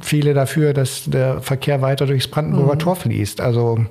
viele 0.00 0.34
dafür, 0.34 0.72
dass 0.72 1.04
der 1.04 1.40
Verkehr 1.42 1.82
weiter 1.82 2.06
durchs 2.06 2.28
Brandenburger 2.28 2.74
mhm. 2.74 2.78
Tor 2.78 2.96
fließt. 2.96 3.40
Also 3.40 3.84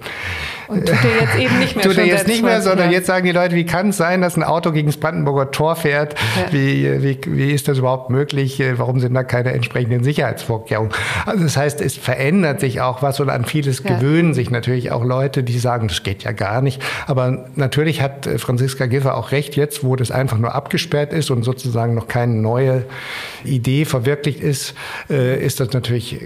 und 0.74 0.86
tut 0.88 0.98
er 1.04 1.22
jetzt 1.22 1.40
eben 1.40 1.60
nicht 1.60 1.76
mehr. 1.76 1.86
tut 1.86 1.98
er 1.98 2.06
jetzt 2.06 2.28
nicht 2.28 2.44
mehr, 2.44 2.62
sondern 2.62 2.92
jetzt 2.92 3.08
sagen 3.08 3.26
die 3.26 3.32
Leute, 3.32 3.56
wie 3.56 3.66
kann 3.66 3.90
es 3.90 3.98
sein, 3.98 4.22
dass 4.22 4.36
ein 4.36 4.44
Auto 4.44 4.72
gegen 4.72 4.88
das 4.88 4.98
Brandenburger 4.98 5.52
Tor 5.52 5.76
fährt? 5.76 6.16
Ja. 6.36 6.52
Wie, 6.52 7.04
wie, 7.04 7.20
wie 7.26 7.52
ist 7.52 7.68
das 7.68 7.78
überhaupt 7.78 8.10
möglich? 8.10 8.62
Warum 8.76 9.00
sind 9.00 9.14
da 9.14 9.24
keine 9.24 9.54
entsprechenden 9.54 10.04
Sicherheitsvorkehrungen? 10.04 10.92
Also 11.26 11.44
das 11.44 11.58
heißt, 11.58 11.82
es 11.82 11.96
verändert 11.96 12.60
sich 12.60 12.82
auch 12.82 13.02
was 13.02 13.20
und 13.20 13.30
an 13.30 13.46
vieles 13.46 13.84
ja. 13.84 13.96
gewöhnen 13.96 14.34
sich 14.34 14.50
natürlich 14.50 14.92
auch 14.92 15.04
Leute, 15.04 15.44
die 15.44 15.58
sagen, 15.60 15.88
das 15.88 16.04
geht 16.04 16.24
ja 16.24 16.32
gar 16.32 16.62
nicht. 16.62 16.82
Aber 17.08 17.46
natürlich 17.56 18.02
hat 18.02 18.28
Franziska 18.38 18.88
Giffer 18.88 19.16
auch 19.16 19.32
recht, 19.32 19.56
jetzt, 19.56 19.84
wo 19.84 19.96
das 19.96 20.12
einfach 20.12 20.38
nur 20.38 20.56
abgesperrt 20.56 21.14
ist 21.14 21.32
und 21.32 21.44
sozusagen 21.44 21.94
noch 21.94 22.08
keine 22.08 22.34
neue 22.34 22.86
Idee 23.44 23.86
verwirklicht 23.86 24.40
ist, 24.40 24.74
äh, 25.10 25.44
ist 25.44 25.60
das 25.60 25.74
natürlich 25.74 26.20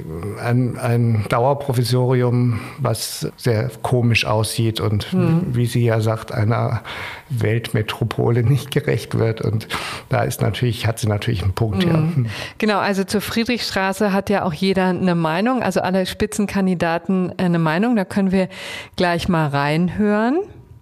ein, 0.44 0.78
ein 0.78 1.26
Dauerprovisorium, 1.30 2.60
was 2.78 3.28
sehr 3.38 3.70
komisch 3.82 4.26
aussieht 4.26 4.37
und 4.82 5.14
mhm. 5.14 5.48
wie 5.52 5.66
sie 5.66 5.84
ja 5.84 6.02
sagt, 6.02 6.32
einer 6.32 6.82
Weltmetropole 7.30 8.44
nicht 8.44 8.72
gerecht 8.72 9.18
wird. 9.18 9.42
Und 9.42 9.68
da 10.10 10.24
ist 10.24 10.42
natürlich, 10.42 10.88
hat 10.88 11.00
sie 11.00 11.08
natürlich 11.08 11.44
einen 11.44 11.54
Punkt, 11.54 11.86
mhm. 11.86 11.92
ja. 11.92 11.96
Hm. 11.96 12.26
Genau, 12.58 12.80
also 12.80 13.04
zur 13.04 13.22
Friedrichstraße 13.22 14.14
hat 14.14 14.30
ja 14.30 14.44
auch 14.44 14.54
jeder 14.54 14.88
eine 14.88 15.16
Meinung, 15.16 15.64
also 15.64 15.82
alle 15.82 16.06
Spitzenkandidaten 16.06 17.34
eine 17.38 17.60
Meinung. 17.60 17.96
Da 17.96 18.06
können 18.06 18.32
wir 18.32 18.50
gleich 18.96 19.30
mal 19.30 19.48
reinhören. 19.48 20.40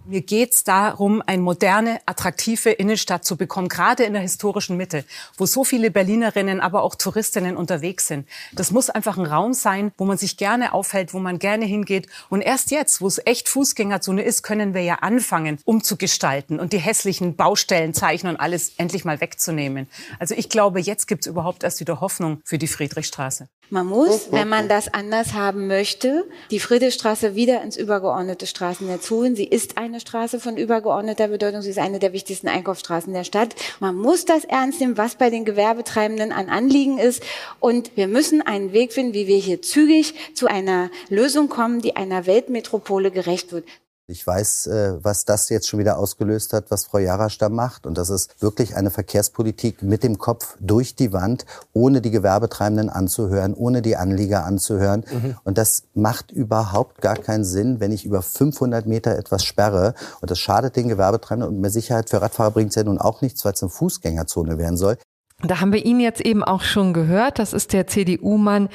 Mir 0.08 0.20
geht 0.20 0.52
es 0.54 0.62
darum, 0.62 1.20
eine 1.26 1.42
moderne, 1.42 2.00
attraktive 2.06 2.70
Innenstadt 2.70 3.24
zu 3.24 3.36
bekommen, 3.36 3.68
gerade 3.68 4.04
in 4.04 4.12
der 4.12 4.22
historischen 4.22 4.76
Mitte, 4.76 5.04
wo 5.36 5.46
so 5.46 5.64
viele 5.64 5.90
Berlinerinnen, 5.90 6.60
aber 6.60 6.84
auch 6.84 6.94
Touristinnen 6.94 7.56
unterwegs 7.56 8.06
sind. 8.06 8.28
Das 8.52 8.70
muss 8.70 8.88
einfach 8.88 9.18
ein 9.18 9.26
Raum 9.26 9.52
sein, 9.52 9.90
wo 9.98 10.04
man 10.04 10.16
sich 10.16 10.36
gerne 10.36 10.74
aufhält, 10.74 11.12
wo 11.12 11.18
man 11.18 11.40
gerne 11.40 11.64
hingeht. 11.64 12.06
Und 12.28 12.42
erst 12.42 12.70
jetzt, 12.70 13.00
wo 13.00 13.08
es 13.08 13.20
echt 13.24 13.48
Fußgängerzone 13.48 14.22
ist, 14.22 14.44
können 14.44 14.74
wir 14.74 14.82
ja 14.82 14.96
anfangen, 15.00 15.58
umzugestalten 15.64 16.60
und 16.60 16.72
die 16.72 16.78
hässlichen 16.78 17.34
Baustellenzeichen 17.34 18.28
und 18.28 18.36
alles 18.36 18.74
endlich 18.76 19.04
mal 19.04 19.20
wegzunehmen. 19.20 19.88
Also 20.20 20.36
ich 20.36 20.48
glaube, 20.48 20.78
jetzt 20.78 21.08
gibt 21.08 21.26
es 21.26 21.26
überhaupt 21.26 21.64
erst 21.64 21.80
wieder 21.80 22.00
Hoffnung 22.00 22.40
für 22.44 22.58
die 22.58 22.68
Friedrichstraße. 22.68 23.48
Man 23.68 23.86
muss, 23.86 24.30
wenn 24.30 24.48
man 24.48 24.68
das 24.68 24.94
anders 24.94 25.32
haben 25.32 25.66
möchte, 25.66 26.24
die 26.52 26.60
Friedrichstraße 26.60 27.34
wieder 27.34 27.62
ins 27.62 27.76
übergeordnete 27.76 28.46
Straßennetz 28.46 29.10
holen. 29.10 29.34
Sie 29.34 29.44
ist 29.44 29.76
eine 29.76 29.95
Straße 30.00 30.40
von 30.40 30.56
übergeordneter 30.56 31.28
Bedeutung. 31.28 31.62
Sie 31.62 31.70
ist 31.70 31.78
eine 31.78 31.98
der 31.98 32.12
wichtigsten 32.12 32.48
Einkaufsstraßen 32.48 33.12
der 33.12 33.24
Stadt. 33.24 33.54
Man 33.80 33.94
muss 33.94 34.24
das 34.24 34.44
ernst 34.44 34.80
nehmen, 34.80 34.96
was 34.96 35.16
bei 35.16 35.30
den 35.30 35.44
Gewerbetreibenden 35.44 36.32
an 36.32 36.48
Anliegen 36.48 36.98
ist. 36.98 37.22
Und 37.60 37.96
wir 37.96 38.08
müssen 38.08 38.42
einen 38.42 38.72
Weg 38.72 38.92
finden, 38.92 39.14
wie 39.14 39.26
wir 39.26 39.38
hier 39.38 39.62
zügig 39.62 40.14
zu 40.34 40.46
einer 40.46 40.90
Lösung 41.08 41.48
kommen, 41.48 41.80
die 41.80 41.96
einer 41.96 42.26
Weltmetropole 42.26 43.10
gerecht 43.10 43.52
wird. 43.52 43.64
Ich 44.08 44.24
weiß, 44.24 44.68
äh, 44.68 45.04
was 45.04 45.24
das 45.24 45.48
jetzt 45.48 45.66
schon 45.66 45.80
wieder 45.80 45.98
ausgelöst 45.98 46.52
hat, 46.52 46.70
was 46.70 46.84
Frau 46.84 46.98
Jarasch 46.98 47.38
da 47.38 47.48
macht. 47.48 47.86
Und 47.86 47.98
das 47.98 48.08
ist 48.08 48.40
wirklich 48.40 48.76
eine 48.76 48.92
Verkehrspolitik 48.92 49.82
mit 49.82 50.04
dem 50.04 50.16
Kopf 50.16 50.56
durch 50.60 50.94
die 50.94 51.12
Wand, 51.12 51.44
ohne 51.72 52.00
die 52.00 52.12
Gewerbetreibenden 52.12 52.88
anzuhören, 52.88 53.52
ohne 53.52 53.82
die 53.82 53.96
Anlieger 53.96 54.44
anzuhören. 54.44 55.04
Mhm. 55.10 55.36
Und 55.42 55.58
das 55.58 55.88
macht 55.94 56.30
überhaupt 56.30 57.00
gar 57.00 57.16
keinen 57.16 57.42
Sinn, 57.42 57.80
wenn 57.80 57.90
ich 57.90 58.04
über 58.04 58.22
500 58.22 58.86
Meter 58.86 59.18
etwas 59.18 59.44
sperre. 59.44 59.94
Und 60.20 60.30
das 60.30 60.38
schadet 60.38 60.76
den 60.76 60.86
Gewerbetreibenden 60.86 61.52
und 61.52 61.60
mehr 61.60 61.70
Sicherheit 61.70 62.08
für 62.08 62.22
Radfahrer 62.22 62.52
bringt 62.52 62.70
es 62.70 62.76
ja 62.76 62.84
nun 62.84 62.98
auch 62.98 63.22
nichts, 63.22 63.44
weil 63.44 63.54
es 63.54 63.62
eine 63.64 63.70
Fußgängerzone 63.70 64.56
werden 64.56 64.76
soll. 64.76 64.98
Da 65.42 65.60
haben 65.60 65.72
wir 65.72 65.84
ihn 65.84 65.98
jetzt 65.98 66.20
eben 66.20 66.44
auch 66.44 66.62
schon 66.62 66.94
gehört. 66.94 67.40
Das 67.40 67.52
ist 67.52 67.72
der 67.72 67.88
CDU-Mann 67.88 68.68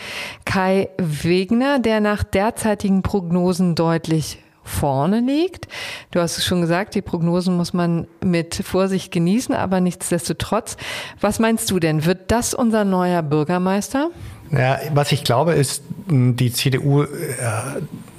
Kai 0.43 0.89
Wegner, 0.97 1.79
der 1.79 2.01
nach 2.01 2.23
derzeitigen 2.23 3.01
Prognosen 3.01 3.75
deutlich 3.75 4.43
vorne 4.63 5.19
liegt. 5.19 5.67
Du 6.11 6.19
hast 6.19 6.37
es 6.37 6.45
schon 6.45 6.61
gesagt, 6.61 6.95
die 6.95 7.01
Prognosen 7.01 7.57
muss 7.57 7.73
man 7.73 8.07
mit 8.23 8.55
Vorsicht 8.55 9.11
genießen, 9.11 9.55
aber 9.55 9.81
nichtsdestotrotz. 9.81 10.77
Was 11.19 11.39
meinst 11.39 11.69
du 11.71 11.79
denn? 11.79 12.05
Wird 12.05 12.31
das 12.31 12.53
unser 12.53 12.85
neuer 12.85 13.21
Bürgermeister? 13.21 14.09
Ja, 14.51 14.79
was 14.93 15.11
ich 15.11 15.23
glaube, 15.23 15.53
ist, 15.53 15.83
die 16.07 16.51
CDU 16.51 17.03
äh, 17.03 17.07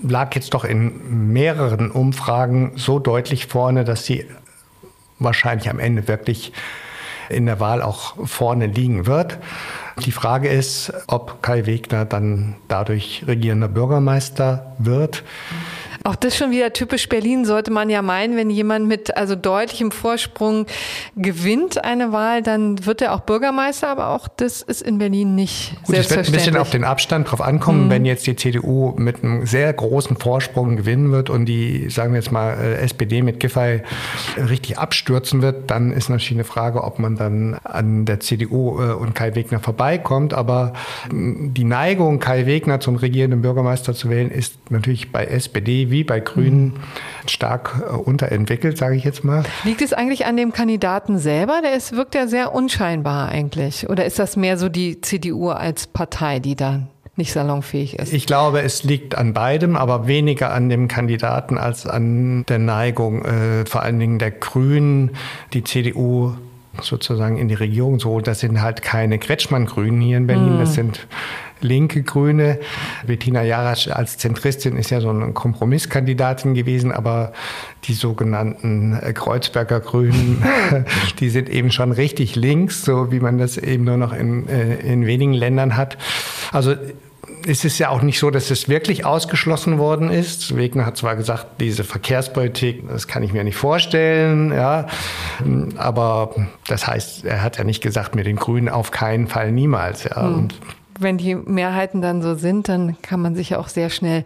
lag 0.03 0.35
jetzt 0.35 0.55
doch 0.55 0.65
in 0.65 1.33
mehreren 1.33 1.91
Umfragen 1.91 2.73
so 2.77 2.99
deutlich 2.99 3.47
vorne, 3.47 3.85
dass 3.85 4.07
sie 4.07 4.27
wahrscheinlich 5.19 5.69
am 5.69 5.79
Ende 5.79 6.09
wirklich 6.09 6.53
in 7.29 7.47
der 7.47 7.61
Wahl 7.61 7.83
auch 7.83 8.15
vorne 8.27 8.67
liegen 8.67 9.07
wird. 9.07 9.39
Die 10.05 10.13
Frage 10.13 10.49
ist, 10.49 10.93
ob 11.07 11.43
Kai 11.43 11.67
Wegner 11.67 12.05
dann 12.05 12.57
dadurch 12.69 13.25
regierender 13.27 13.69
Bürgermeister 13.69 14.75
wird. 14.79 15.23
Auch 16.05 16.17
das 16.17 16.37
schon 16.37 16.51
wieder 16.51 16.73
typisch 16.73 17.09
Berlin, 17.09 17.45
sollte 17.45 17.71
man 17.71 17.89
ja 17.89 18.03
meinen, 18.03 18.37
wenn 18.37 18.51
jemand 18.51 18.89
mit 18.89 19.17
also 19.17 19.37
deutlichem 19.37 19.91
Vorsprung 19.91 20.67
gewinnt 21.17 21.85
eine 21.85 22.13
Wahl, 22.13 22.43
dann 22.43 22.85
wird 22.87 23.03
er 23.03 23.15
auch 23.15 23.21
Bürgermeister, 23.21 23.89
aber 23.89 24.09
auch 24.09 24.29
das 24.29 24.63
ist 24.63 24.83
in 24.83 24.99
Berlin 24.99 25.35
nicht 25.35 25.77
Gut, 25.85 25.95
selbstverständlich. 25.95 26.11
Es 26.11 26.15
wird 26.15 26.27
ein 26.27 26.33
bisschen 26.33 26.57
auf 26.57 26.71
den 26.71 26.85
Abstand 26.85 27.31
drauf 27.31 27.41
ankommen, 27.41 27.87
mhm. 27.87 27.91
wenn 27.91 28.05
jetzt 28.05 28.27
die 28.27 28.35
CDU 28.35 28.95
mit 28.97 29.23
einem 29.23 29.47
sehr 29.47 29.73
großen 29.73 30.17
Vorsprung 30.17 30.77
gewinnen 30.77 31.13
wird 31.13 31.31
und 31.31 31.47
die, 31.47 31.89
sagen 31.89 32.13
wir 32.13 32.21
jetzt 32.21 32.33
mal, 32.33 32.55
äh, 32.55 32.75
SPD 32.79 33.23
mit 33.23 33.39
Giffey 33.39 33.83
richtig 34.37 34.79
abstürzen 34.79 35.43
wird, 35.43 35.71
dann 35.71 35.93
ist 35.93 36.09
natürlich 36.09 36.33
eine 36.33 36.45
Frage, 36.45 36.83
ob 36.83 36.99
man 36.99 37.17
dann 37.17 37.55
an 37.63 38.07
der 38.07 38.21
CDU 38.21 38.81
äh, 38.81 38.93
und 38.93 39.15
Kai 39.15 39.35
Wegner 39.35 39.61
vorbeikommt. 39.61 40.35
Aber 40.35 40.73
die 41.13 41.65
Neigung, 41.65 42.19
Kai 42.19 42.47
Wegner 42.47 42.81
zum 42.81 42.97
regierenden 42.97 43.43
Bürgermeister 43.43 43.95
zu 43.95 44.11
wählen, 44.11 44.31
ist 44.31 44.71
natürlich 44.71 45.13
bei 45.13 45.25
SPD 45.27 45.92
wie 45.93 46.03
bei 46.03 46.19
Grünen 46.19 46.75
stark 47.27 47.81
äh, 47.81 47.93
unterentwickelt, 47.93 48.77
sage 48.77 48.97
ich 48.97 49.05
jetzt 49.05 49.23
mal. 49.23 49.45
Liegt 49.63 49.81
es 49.83 49.93
eigentlich 49.93 50.27
an 50.27 50.37
dem 50.37 50.53
Kandidaten 50.53 51.19
selber? 51.19 51.61
Der 51.63 51.75
ist, 51.75 51.95
wirkt 51.95 52.17
ja 52.17 52.27
sehr 52.27 52.53
unscheinbar 52.53 53.29
eigentlich. 53.29 53.89
Oder 53.89 54.05
ist 54.05 54.19
das 54.19 54.37
mehr 54.37 54.59
so 54.59 54.69
die 54.69 55.01
CDU 55.01 55.51
als 55.51 55.87
Partei, 55.87 56.41
die 56.41 56.57
da 56.57 56.81
nicht 57.17 57.33
salonfähig 57.33 57.99
ist? 57.99 58.13
Ich 58.13 58.27
glaube, 58.27 58.63
es 58.63 58.83
liegt 58.83 59.17
an 59.17 59.33
beidem, 59.33 59.77
aber 59.77 60.07
weniger 60.07 60.53
an 60.53 60.69
dem 60.69 60.89
Kandidaten 60.89 61.59
als 61.59 61.87
an 61.87 62.45
der 62.47 62.59
Neigung, 62.59 63.25
äh, 63.25 63.67
vor 63.67 63.83
allen 63.83 64.01
Dingen 64.01 64.19
der 64.19 64.33
Grünen, 64.33 65.13
die 65.53 65.63
CDU 65.63 66.33
sozusagen 66.81 67.37
in 67.37 67.49
die 67.49 67.55
Regierung 67.55 67.99
zu 67.99 68.09
holen. 68.09 68.25
Das 68.25 68.41
sind 68.41 68.63
halt 68.63 68.83
keine 68.83 69.19
Kretschmann-Grünen 69.19 70.01
hier 70.01 70.17
in 70.17 70.27
Berlin, 70.27 70.59
das 70.59 70.71
hm. 70.71 70.75
sind 70.75 71.07
linke 71.65 72.03
Grüne. 72.03 72.59
Bettina 73.07 73.43
Jarasch 73.43 73.89
als 73.89 74.19
Zentristin 74.19 74.77
ist 74.77 74.91
ja 74.91 75.01
so 75.01 75.11
eine 75.11 75.33
Kompromisskandidatin 75.33 76.55
gewesen, 76.55 76.93
aber 76.93 77.33
die 77.85 77.95
sogenannten 77.95 78.99
Kreuzberger 79.15 79.81
Grünen, 79.81 80.43
die 81.21 81.31
sind 81.31 81.49
eben 81.49 81.71
schon 81.71 81.93
richtig 81.93 82.37
links, 82.37 82.85
so 82.85 83.11
wie 83.13 83.21
man 83.21 83.39
das 83.39 83.59
eben 83.59 83.85
nur 83.85 83.97
noch 83.97 84.13
in, 84.13 84.49
äh, 84.49 84.77
in 84.77 85.07
wenigen 85.07 85.33
Ländern 85.33 85.77
hat. 85.77 85.99
Also 86.53 86.75
es 87.47 87.65
ist 87.65 87.79
ja 87.79 87.89
auch 87.89 88.03
nicht 88.03 88.19
so, 88.19 88.31
dass 88.31 88.51
es 88.51 88.69
wirklich 88.69 89.05
ausgeschlossen 89.05 89.79
worden 89.79 90.11
ist. 90.11 90.57
Wegner 90.57 90.87
hat 90.87 90.97
zwar 90.97 91.17
gesagt, 91.17 91.61
diese 91.61 91.85
Verkehrspolitik, 91.85 92.89
das 92.89 93.09
kann 93.09 93.23
ich 93.23 93.33
mir 93.33 93.45
nicht 93.45 93.57
vorstellen, 93.57 94.53
ja, 94.53 94.87
aber 95.77 96.35
das 96.67 96.87
heißt, 96.87 97.25
er 97.25 97.43
hat 97.43 97.59
ja 97.59 97.65
nicht 97.65 97.83
gesagt, 97.83 98.15
mit 98.15 98.27
den 98.27 98.37
Grünen 98.37 98.69
auf 98.69 98.91
keinen 98.91 99.27
Fall 99.29 99.53
niemals, 99.53 100.05
ja. 100.05 100.23
Hm. 100.23 100.35
Und 100.35 100.55
wenn 101.03 101.19
die 101.19 101.35
Mehrheiten 101.35 102.03
dann 102.03 102.23
so 102.23 102.35
sind, 102.35 102.69
dann 102.69 103.01
kann 103.03 103.21
man 103.21 103.35
sich 103.35 103.57
auch 103.57 103.69
sehr 103.69 103.91
schnell 103.91 104.25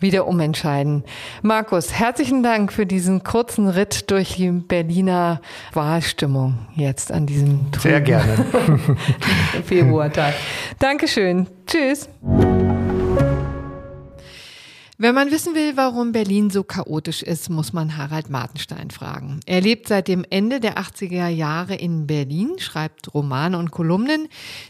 wieder 0.00 0.26
umentscheiden. 0.26 1.04
Markus, 1.42 1.92
herzlichen 1.92 2.42
Dank 2.42 2.72
für 2.72 2.86
diesen 2.86 3.24
kurzen 3.24 3.68
Ritt 3.68 4.10
durch 4.10 4.36
die 4.36 4.50
Berliner 4.50 5.40
Wahlstimmung 5.72 6.58
jetzt 6.74 7.12
an 7.12 7.26
diesem 7.26 7.66
Sehr 7.78 8.00
gerne. 8.00 8.44
Februartag. 9.64 10.34
Dankeschön. 10.78 11.46
Tschüss. 11.66 12.08
Wenn 15.00 15.14
man 15.14 15.30
wissen 15.30 15.54
will, 15.54 15.76
warum 15.76 16.10
Berlin 16.10 16.50
so 16.50 16.64
chaotisch 16.64 17.22
ist, 17.22 17.50
muss 17.50 17.72
man 17.72 17.96
Harald 17.96 18.30
Martenstein 18.30 18.90
fragen. 18.90 19.38
Er 19.46 19.60
lebt 19.60 19.86
seit 19.86 20.08
dem 20.08 20.26
Ende 20.28 20.58
der 20.58 20.76
80er 20.76 21.28
Jahre 21.28 21.76
in 21.76 22.08
Berlin, 22.08 22.58
schreibt 22.58 23.14
Romane 23.14 23.58
und 23.58 23.70
Kolumnen. 23.70 24.26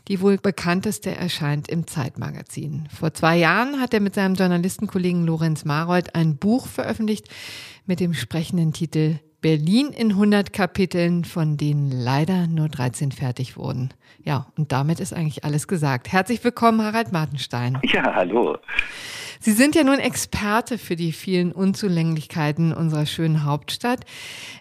Die 0.07 0.21
wohl 0.21 0.37
bekannteste 0.37 1.17
erscheint 1.17 1.69
im 1.69 1.87
Zeitmagazin. 1.87 2.91
Vor 2.95 3.15
zwei 3.15 3.39
Jahren 3.39 3.81
hat 3.81 3.95
er 3.95 4.01
mit 4.01 4.15
seinem 4.15 4.35
Journalistenkollegen 4.35 5.25
Lorenz 5.25 5.65
Marold 5.65 6.15
ein 6.15 6.37
Buch 6.37 6.67
veröffentlicht 6.67 7.31
mit 7.87 7.99
dem 7.99 8.13
sprechenden 8.13 8.75
Titel 8.75 9.21
Berlin 9.41 9.91
in 9.91 10.11
100 10.11 10.53
Kapiteln, 10.53 11.25
von 11.25 11.57
denen 11.57 11.93
leider 11.93 12.49
nur 12.49 12.69
13 12.69 13.13
fertig 13.13 13.57
wurden. 13.57 13.91
Ja, 14.25 14.49
und 14.57 14.73
damit 14.73 14.99
ist 14.99 15.15
eigentlich 15.15 15.45
alles 15.45 15.69
gesagt. 15.69 16.11
Herzlich 16.11 16.43
willkommen, 16.43 16.83
Harald 16.83 17.13
Martenstein. 17.13 17.79
Ja, 17.85 18.15
hallo. 18.15 18.59
Sie 19.41 19.53
sind 19.53 19.77
ja 19.77 19.85
nun 19.85 20.01
Experte 20.01 20.79
für 20.79 20.97
die 20.97 21.13
vielen 21.13 21.53
Unzulänglichkeiten 21.53 22.73
unserer 22.73 23.07
schönen 23.07 23.45
Hauptstadt. 23.45 24.01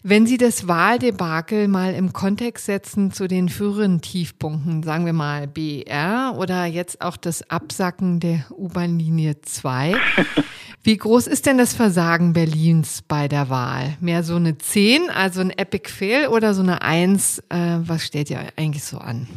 Wenn 0.04 0.28
Sie 0.28 0.38
das 0.38 0.68
Wahldebakel 0.68 1.68
mal 1.68 1.96
im 1.96 2.14
Kontext 2.14 2.68
setzen 2.68 3.12
zu 3.12 3.28
den 3.28 3.50
früheren 3.50 4.02
Tiefpunkten, 4.02 4.84
sagen 4.84 5.08
wir 5.08 5.14
mal 5.14 5.48
BR 5.48 6.36
oder 6.38 6.66
jetzt 6.66 7.02
auch 7.02 7.18
das 7.18 7.50
Absacken 7.50 8.20
der 8.20 8.46
U-Bahn-Linie 8.52 9.42
2, 9.42 9.96
wie 10.88 10.96
groß 10.96 11.28
ist 11.28 11.46
denn 11.46 11.58
das 11.58 11.74
Versagen 11.74 12.32
Berlins 12.32 13.04
bei 13.06 13.28
der 13.28 13.50
Wahl? 13.50 13.98
Mehr 14.00 14.24
so 14.24 14.38
eine 14.38 14.58
10, 14.58 15.10
also 15.10 15.42
ein 15.42 15.50
Epic 15.50 15.90
Fail 15.90 16.30
oder 16.30 16.54
so 16.54 16.62
eine 16.62 16.82
1? 16.82 17.40
Äh, 17.50 17.80
was 17.80 18.06
steht 18.06 18.30
ja 18.30 18.40
eigentlich 18.56 18.86
so 18.86 18.98
an? 18.98 19.28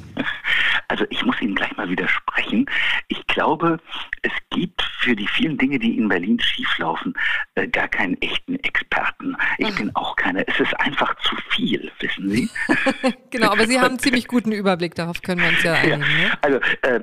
Also 0.89 1.05
ich 1.11 1.25
muss 1.25 1.41
Ihnen 1.41 1.55
gleich 1.55 1.77
mal 1.77 1.89
widersprechen. 1.89 2.67
Ich 3.09 3.27
glaube, 3.27 3.79
es 4.23 4.33
gibt 4.51 4.83
für 5.01 5.17
die 5.17 5.27
vielen 5.27 5.57
Dinge, 5.57 5.79
die 5.79 5.97
in 5.97 6.09
Berlin 6.09 6.39
schieflaufen, 6.41 7.15
äh, 7.55 7.67
gar 7.69 7.89
keinen 7.89 8.21
echten 8.21 8.57
Experten. 8.57 9.37
Ich 9.59 9.69
Ach. 9.69 9.77
bin 9.77 9.97
auch 9.97 10.17
keiner. 10.17 10.47
Es 10.47 10.59
ist 10.61 10.79
einfach 10.81 11.15
zu 11.23 11.37
viel, 11.51 11.91
wissen 12.01 12.29
Sie? 12.31 12.51
genau, 13.31 13.51
aber 13.51 13.67
Sie 13.67 13.79
haben 13.79 13.91
einen 13.91 13.99
ziemlich 13.99 14.29
guten 14.29 14.53
Überblick, 14.53 14.95
darauf 14.95 15.23
können 15.23 15.41
wir 15.41 15.49
uns 15.49 15.63
ja 15.63 15.73
einigen. 15.81 16.03
Ja, 16.03 16.07
ne? 16.07 16.39
Also 16.43 16.61
äh, 16.83 17.01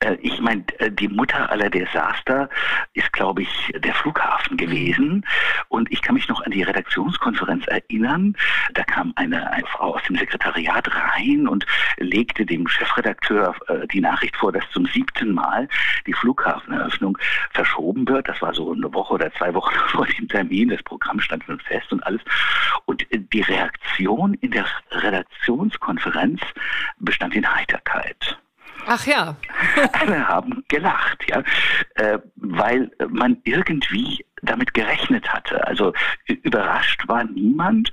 äh, 0.00 0.16
ich 0.20 0.40
meine, 0.40 0.64
äh, 0.78 0.90
die 0.90 1.08
Mutter 1.08 1.50
aller 1.50 1.70
Desaster 1.70 2.48
ist, 2.94 3.12
glaube 3.12 3.42
ich, 3.42 3.72
der 3.76 3.94
Flughafen 3.94 4.56
gewesen. 4.56 5.24
Und 5.68 5.90
ich 5.92 6.02
kann 6.02 6.14
mich 6.14 6.28
noch 6.28 6.42
an 6.42 6.50
die 6.50 6.62
Redaktionskonferenz 6.62 7.66
erinnern. 7.66 8.36
Da 8.74 8.82
kam 8.84 9.12
eine, 9.16 9.50
eine 9.52 9.66
Frau 9.66 9.94
aus 9.94 10.02
dem 10.04 10.16
Sekretariat 10.16 10.88
rein 10.94 11.46
und 11.46 11.66
legte 11.98 12.46
dem 12.46 12.66
Chefredakteur 12.90 13.54
äh, 13.68 13.86
die 13.88 14.00
Nachricht 14.00 14.36
vor, 14.36 14.52
dass 14.52 14.64
zum 14.72 14.86
siebten 14.86 15.32
Mal 15.32 15.68
die 16.06 16.12
Flughafeneröffnung 16.12 17.16
verschoben 17.52 18.08
wird. 18.08 18.28
Das 18.28 18.40
war 18.42 18.54
so 18.54 18.72
eine 18.72 18.92
Woche 18.92 19.14
oder 19.14 19.32
zwei 19.34 19.54
Wochen 19.54 19.74
vor 19.88 20.06
dem 20.06 20.28
Termin. 20.28 20.68
Das 20.68 20.82
Programm 20.82 21.20
stand 21.20 21.44
schon 21.44 21.60
fest 21.60 21.92
und 21.92 22.04
alles. 22.06 22.20
Und 22.86 23.06
die 23.10 23.42
Reaktion 23.42 24.34
in 24.34 24.50
der 24.50 24.66
Redaktionskonferenz 24.90 26.40
bestand 26.98 27.34
in 27.34 27.52
Heiterkeit. 27.52 28.38
Ach 28.86 29.06
ja. 29.06 29.36
Alle 29.92 30.26
haben 30.26 30.64
gelacht, 30.68 31.22
ja, 31.28 31.42
äh, 31.96 32.18
weil 32.36 32.90
man 33.10 33.36
irgendwie 33.44 34.24
damit 34.42 34.74
gerechnet 34.74 35.32
hatte. 35.32 35.66
Also 35.66 35.92
überrascht 36.26 37.06
war 37.08 37.24
niemand 37.24 37.90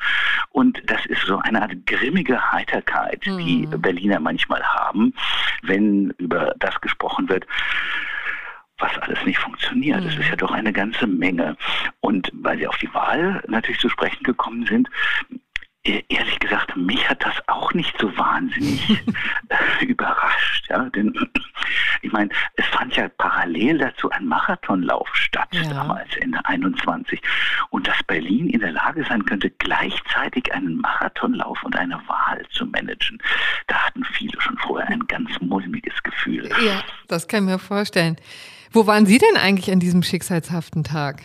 und 0.49 0.81
das 0.85 1.05
ist 1.05 1.21
so 1.25 1.39
eine 1.39 1.61
Art 1.61 1.85
grimmige 1.85 2.51
Heiterkeit, 2.51 3.25
mhm. 3.25 3.37
die 3.37 3.67
Berliner 3.77 4.19
manchmal 4.19 4.63
haben, 4.63 5.13
wenn 5.61 6.11
über 6.17 6.53
das 6.59 6.79
gesprochen 6.81 7.29
wird 7.29 7.45
was 8.79 8.95
alles 8.99 9.23
nicht 9.25 9.39
funktioniert. 9.39 10.05
Das 10.05 10.15
ist 10.15 10.29
ja 10.29 10.35
doch 10.35 10.51
eine 10.51 10.71
ganze 10.71 11.07
Menge. 11.07 11.57
Und 11.99 12.31
weil 12.33 12.59
Sie 12.59 12.67
auf 12.67 12.77
die 12.77 12.93
Wahl 12.93 13.43
natürlich 13.47 13.79
zu 13.79 13.89
sprechen 13.89 14.23
gekommen 14.23 14.65
sind, 14.65 14.89
ehrlich 15.87 16.39
gesagt, 16.39 16.75
mich 16.75 17.07
hat 17.09 17.23
das 17.25 17.35
auch 17.47 17.73
nicht 17.73 17.93
so 17.99 18.15
wahnsinnig 18.17 18.81
überrascht. 19.81 20.67
Ja? 20.69 20.89
Denn 20.89 21.13
ich 22.01 22.11
meine, 22.11 22.29
es 22.55 22.65
fand 22.67 22.95
ja 22.95 23.09
parallel 23.17 23.79
dazu 23.79 24.09
ein 24.09 24.25
Marathonlauf 24.25 25.07
statt, 25.13 25.49
ja. 25.51 25.63
damals 25.63 26.15
Ende 26.17 26.39
21. 26.45 27.21
Und 27.69 27.87
dass 27.87 28.01
Berlin 28.03 28.49
in 28.49 28.59
der 28.59 28.71
Lage 28.71 29.05
sein 29.07 29.25
könnte, 29.25 29.49
gleichzeitig 29.49 30.53
einen 30.53 30.77
Marathonlauf 30.77 31.63
und 31.63 31.75
eine 31.75 31.95
Wahl 32.07 32.45
zu 32.49 32.65
managen, 32.65 33.19
da 33.67 33.75
hatten 33.85 34.03
viele 34.03 34.39
schon 34.41 34.57
vorher 34.57 34.87
ein 34.89 35.07
ganz 35.07 35.29
mulmiges 35.39 36.01
Gefühl. 36.03 36.49
Ja, 36.65 36.83
das 37.07 37.27
kann 37.27 37.43
ich 37.43 37.51
mir 37.51 37.59
vorstellen. 37.59 38.17
Wo 38.71 38.85
waren 38.85 39.05
Sie 39.05 39.17
denn 39.17 39.37
eigentlich 39.37 39.71
an 39.71 39.79
diesem 39.79 40.03
schicksalshaften 40.03 40.83
Tag? 40.83 41.21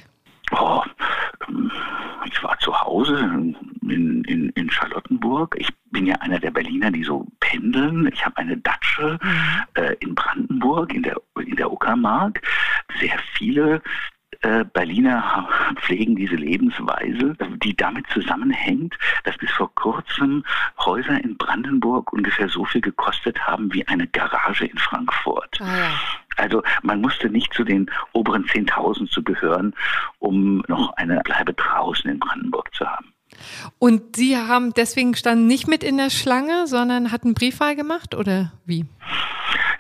Oh, 0.53 0.83
ich 2.27 2.43
war 2.43 2.59
zu 2.59 2.79
Hause 2.79 3.19
in, 3.83 4.25
in, 4.25 4.49
in 4.51 4.71
Charlottenburg. 4.71 5.57
Ich 5.59 5.69
bin 5.91 6.07
ja 6.07 6.15
einer 6.17 6.39
der 6.39 6.51
Berliner, 6.51 6.91
die 6.91 7.05
so 7.05 7.27
pendeln. 7.41 8.09
Ich 8.13 8.25
habe 8.25 8.37
eine 8.39 8.57
Datsche 8.57 9.19
mhm. 9.23 9.65
äh, 9.75 9.95
in 10.01 10.15
Brandenburg, 10.15 10.95
in 10.95 11.03
der, 11.03 11.21
in 11.39 11.57
der 11.57 11.71
Uckermark. 11.71 12.41
Sehr 12.99 13.19
viele 13.35 13.83
äh, 14.43 14.65
Berliner 14.65 15.49
pflegen 15.81 16.17
diese 16.17 16.35
Lebensweise, 16.35 17.37
die 17.63 17.77
damit 17.77 18.07
zusammenhängt, 18.09 18.99
dass 19.25 19.37
bis 19.39 19.51
vor 19.53 19.73
kurzem 19.75 20.45
Häuser 20.79 21.23
in 21.23 21.37
Brandenburg 21.37 22.13
ungefähr 22.13 22.49
so 22.49 22.65
viel 22.65 22.81
gekostet 22.81 23.47
haben 23.47 23.73
wie 23.73 23.87
eine 23.87 24.07
Garage 24.09 24.67
in 24.67 24.79
Frankfurt. 24.79 25.61
Ah, 25.61 25.77
ja. 25.77 25.91
Also 26.37 26.63
man 26.83 27.01
musste 27.01 27.29
nicht 27.29 27.53
zu 27.53 27.65
den 27.65 27.91
oberen 28.13 28.45
10.000 28.45 29.11
zu 29.11 29.23
gehören, 29.23 29.75
um 30.19 30.63
noch 30.69 30.93
eine 30.97 31.21
Bleibe 31.21 31.53
draußen 31.55 32.11
in 32.11 32.19
Brandenburg 32.19 32.75
zu 32.75 32.87
haben. 32.87 33.13
Und 33.79 34.17
Sie 34.17 34.37
haben 34.37 34.73
deswegen 34.75 35.15
standen 35.15 35.47
nicht 35.47 35.69
mit 35.69 35.85
in 35.85 35.97
der 35.97 36.11
Schlange, 36.11 36.67
sondern 36.67 37.13
hatten 37.13 37.35
Briefwahl 37.35 37.77
gemacht 37.77 38.15
oder 38.15 38.53
wie? 38.65 38.87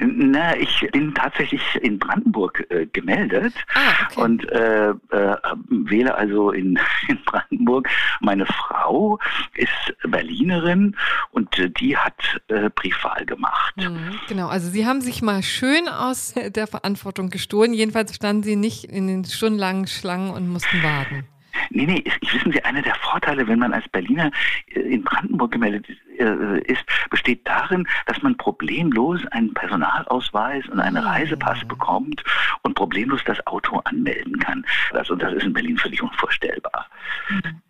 Na, 0.05 0.57
ich 0.57 0.89
bin 0.93 1.15
tatsächlich 1.15 1.63
in 1.81 1.99
Brandenburg 1.99 2.67
äh, 2.71 2.87
gemeldet 2.87 3.55
ah, 3.75 4.07
okay. 4.11 4.21
und 4.21 4.51
äh, 4.51 4.91
äh, 4.91 5.37
wähle 5.69 6.15
also 6.15 6.51
in, 6.51 6.79
in, 7.09 7.19
Brandenburg. 7.25 7.89
Meine 8.21 8.47
Frau 8.47 9.19
ist 9.55 9.95
Berlinerin 10.03 10.97
und 11.31 11.49
die 11.81 11.97
hat 11.97 12.41
äh, 12.49 12.71
Briefwahl 12.71 13.25
gemacht. 13.27 13.77
Mhm, 13.77 14.19
genau, 14.29 14.49
also 14.49 14.69
Sie 14.69 14.87
haben 14.87 15.01
sich 15.01 15.23
mal 15.23 15.43
schön 15.43 15.89
aus 15.89 16.35
der 16.35 16.67
Verantwortung 16.67 17.31
gestohlen. 17.31 17.73
Jedenfalls 17.73 18.15
standen 18.15 18.43
Sie 18.43 18.57
nicht 18.57 18.85
in 18.85 19.07
den 19.07 19.25
stundenlangen 19.25 19.87
Schlangen 19.87 20.31
und 20.31 20.49
mussten 20.49 20.83
warten. 20.83 21.27
Nee, 21.71 21.87
nee, 21.87 22.05
ich, 22.05 22.35
wissen 22.35 22.53
Sie, 22.53 22.63
einer 22.65 22.83
der 22.83 22.95
Vorteile, 22.97 23.47
wenn 23.47 23.59
man 23.59 23.73
als 23.73 23.89
Berliner 23.89 24.31
äh, 24.75 24.81
in 24.81 25.03
Brandenburg 25.03 25.53
gemeldet 25.53 25.87
äh, 26.19 26.61
ist, 26.71 26.85
besteht 27.11 27.47
darin, 27.47 27.87
dass 28.07 28.23
man 28.23 28.37
problemlos 28.37 29.21
einen 29.33 29.53
Personalausweis 29.55 30.67
und 30.69 30.81
einen 30.81 30.99
ah. 30.99 31.13
Reisepass 31.13 31.65
bekommt 31.67 32.23
und 32.63 32.75
problemlos 32.75 33.21
das 33.25 33.45
Auto 33.47 33.79
anmelden 33.85 34.39
kann. 34.39 34.65
Also 34.93 35.15
das 35.15 35.33
ist 35.35 35.45
in 35.45 35.53
Berlin 35.53 35.79
völlig 35.79 36.03
unvorstellbar. 36.03 36.87
Mhm. 37.29 37.61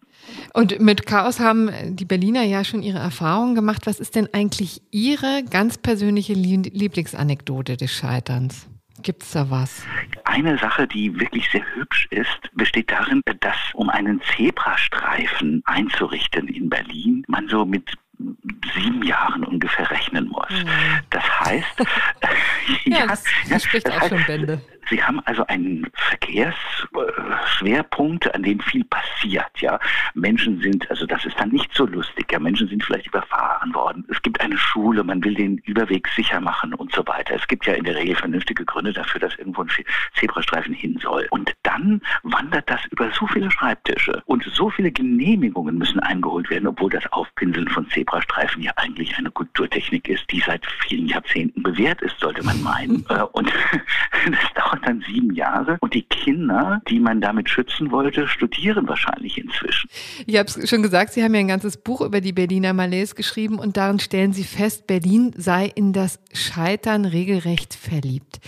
Und 0.55 0.81
mit 0.81 1.07
Chaos 1.07 1.41
haben 1.41 1.71
die 1.97 2.05
Berliner 2.05 2.43
ja 2.45 2.65
schon 2.65 2.83
ihre 2.83 2.99
Erfahrungen 2.99 3.55
gemacht. 3.55 3.87
Was 3.87 4.01
ist 4.01 4.15
denn 4.15 4.29
eigentlich 4.33 4.83
Ihre 4.91 5.43
ganz 5.51 5.79
persönliche 5.79 6.35
Lieblingsanekdote 6.35 7.77
des 7.77 7.93
Scheiterns? 7.93 8.69
Gibt 9.03 9.23
es 9.23 9.33
da 9.33 9.51
was? 9.51 9.83
Eine 10.25 10.57
Sache, 10.59 10.87
die 10.87 11.19
wirklich 11.19 11.51
sehr 11.51 11.65
hübsch 11.75 12.07
ist, 12.11 12.41
besteht 12.55 12.91
darin, 12.91 13.21
dass 13.41 13.57
um 13.75 13.89
einen 13.89 14.21
Zebrastreifen 14.37 15.63
einzurichten 15.65 16.49
in 16.49 16.69
Berlin, 16.69 17.25
man 17.27 17.49
so 17.49 17.65
mit 17.65 17.97
sieben 18.75 19.03
Jahren 19.03 19.45
ungefähr 19.45 19.91
rechnen 19.91 20.29
muss. 20.29 20.51
Mhm. 20.51 20.69
Das 21.11 21.25
heißt, 21.41 21.85
ja, 22.85 22.85
ja, 22.99 23.07
das, 23.07 23.25
das 23.51 23.65
spricht 23.65 23.87
das 23.87 23.97
auch 23.97 24.01
heißt, 24.01 24.11
schon 24.11 24.25
Bände. 24.25 24.61
Sie 24.91 25.03
haben 25.03 25.21
also 25.21 25.47
einen 25.47 25.89
Verkehrsschwerpunkt, 25.95 28.35
an 28.35 28.43
dem 28.43 28.61
viel 28.61 28.85
passiert. 28.85 29.51
Ja, 29.57 29.81
Menschen 30.15 30.61
sind, 30.61 30.91
also 30.91 31.07
das 31.07 31.25
ist 31.25 31.39
dann 31.39 31.49
nicht 31.51 31.73
so 31.75 31.87
lustig. 31.87 32.31
Ja, 32.33 32.39
Menschen 32.39 32.69
sind 32.69 32.85
vielleicht 32.85 33.07
überfahren 33.07 33.75
worden. 33.75 34.05
Es 34.11 34.21
gibt 34.23 34.41
eine 34.41 34.59
Schule, 34.59 35.03
man 35.05 35.25
will 35.25 35.35
den 35.35 35.59
Überweg 35.59 36.09
sicher 36.09 36.41
machen 36.41 36.75
und 36.75 36.93
so 36.93 37.07
weiter. 37.07 37.37
Es 37.37 37.47
gibt 37.49 37.67
ja 37.67 37.75
in 37.75 37.85
der 37.85 37.95
Regel 37.95 38.17
vernünftige 38.17 38.65
Gründe 38.65 38.93
dafür, 38.93 39.21
dass 39.21 39.37
irgendwo 39.37 39.63
ein 39.63 39.71
Zebrastreifen 40.19 40.75
hin 40.75 40.99
soll. 41.01 41.29
Und 41.31 41.53
dann 41.63 42.03
wandert 42.23 42.69
das 42.69 42.81
über 42.91 43.09
so 43.13 43.29
viele 43.29 43.51
Schreibtische 43.51 44.23
und 44.27 44.45
so 44.45 44.69
viele 44.69 44.91
Genehmigungen 44.91 45.79
müssen 45.79 46.01
eingeholt 46.01 46.51
werden, 46.51 46.67
obwohl 46.67 46.91
das 46.91 47.11
Aufpinseln 47.13 47.69
von 47.69 47.89
Zebrastreifen 47.91 48.12
ja 48.63 48.73
eigentlich 48.77 49.17
eine 49.17 49.31
Kulturtechnik 49.31 50.09
ist, 50.09 50.25
die 50.31 50.41
seit 50.41 50.65
vielen 50.87 51.07
Jahrzehnten 51.07 51.63
bewährt 51.63 52.03
ist, 52.03 52.19
sollte 52.21 52.43
man 52.43 52.63
meinen. 52.63 53.05
Äh, 53.13 53.23
und 53.33 53.53
das 54.27 54.55
dauert 54.55 54.73
dauert 54.73 54.87
dann 54.87 55.05
sieben 55.07 55.35
Jahre 55.35 55.77
und 55.81 55.95
die 55.95 56.03
Kinder, 56.03 56.81
die 56.89 57.01
man 57.01 57.21
damit 57.21 57.49
schützen 57.49 57.91
wollte, 57.91 58.27
studieren 58.27 58.89
wahrscheinlich 58.89 59.39
inzwischen. 59.39 59.89
Ich 60.27 60.37
habe 60.37 60.47
es 60.49 60.69
schon 60.69 60.83
gesagt, 60.83 61.13
Sie 61.13 61.23
haben 61.23 61.35
ja 61.35 61.41
ein 61.41 61.49
ganzes 61.49 61.77
Buch 61.77 62.01
über 62.01 62.21
die 62.21 62.33
Berliner 62.33 62.73
Malays 62.73 63.15
geschrieben 63.15 63.59
und 63.59 63.77
darin 63.77 63.99
stellen 63.99 64.33
Sie 64.33 64.45
fest, 64.45 64.87
Berlin 64.87 65.33
sei 65.37 65.67
in 65.67 65.93
das 65.93 66.21
Scheitern 66.33 67.05
regelrecht 67.05 67.75
verliebt. 67.75 68.41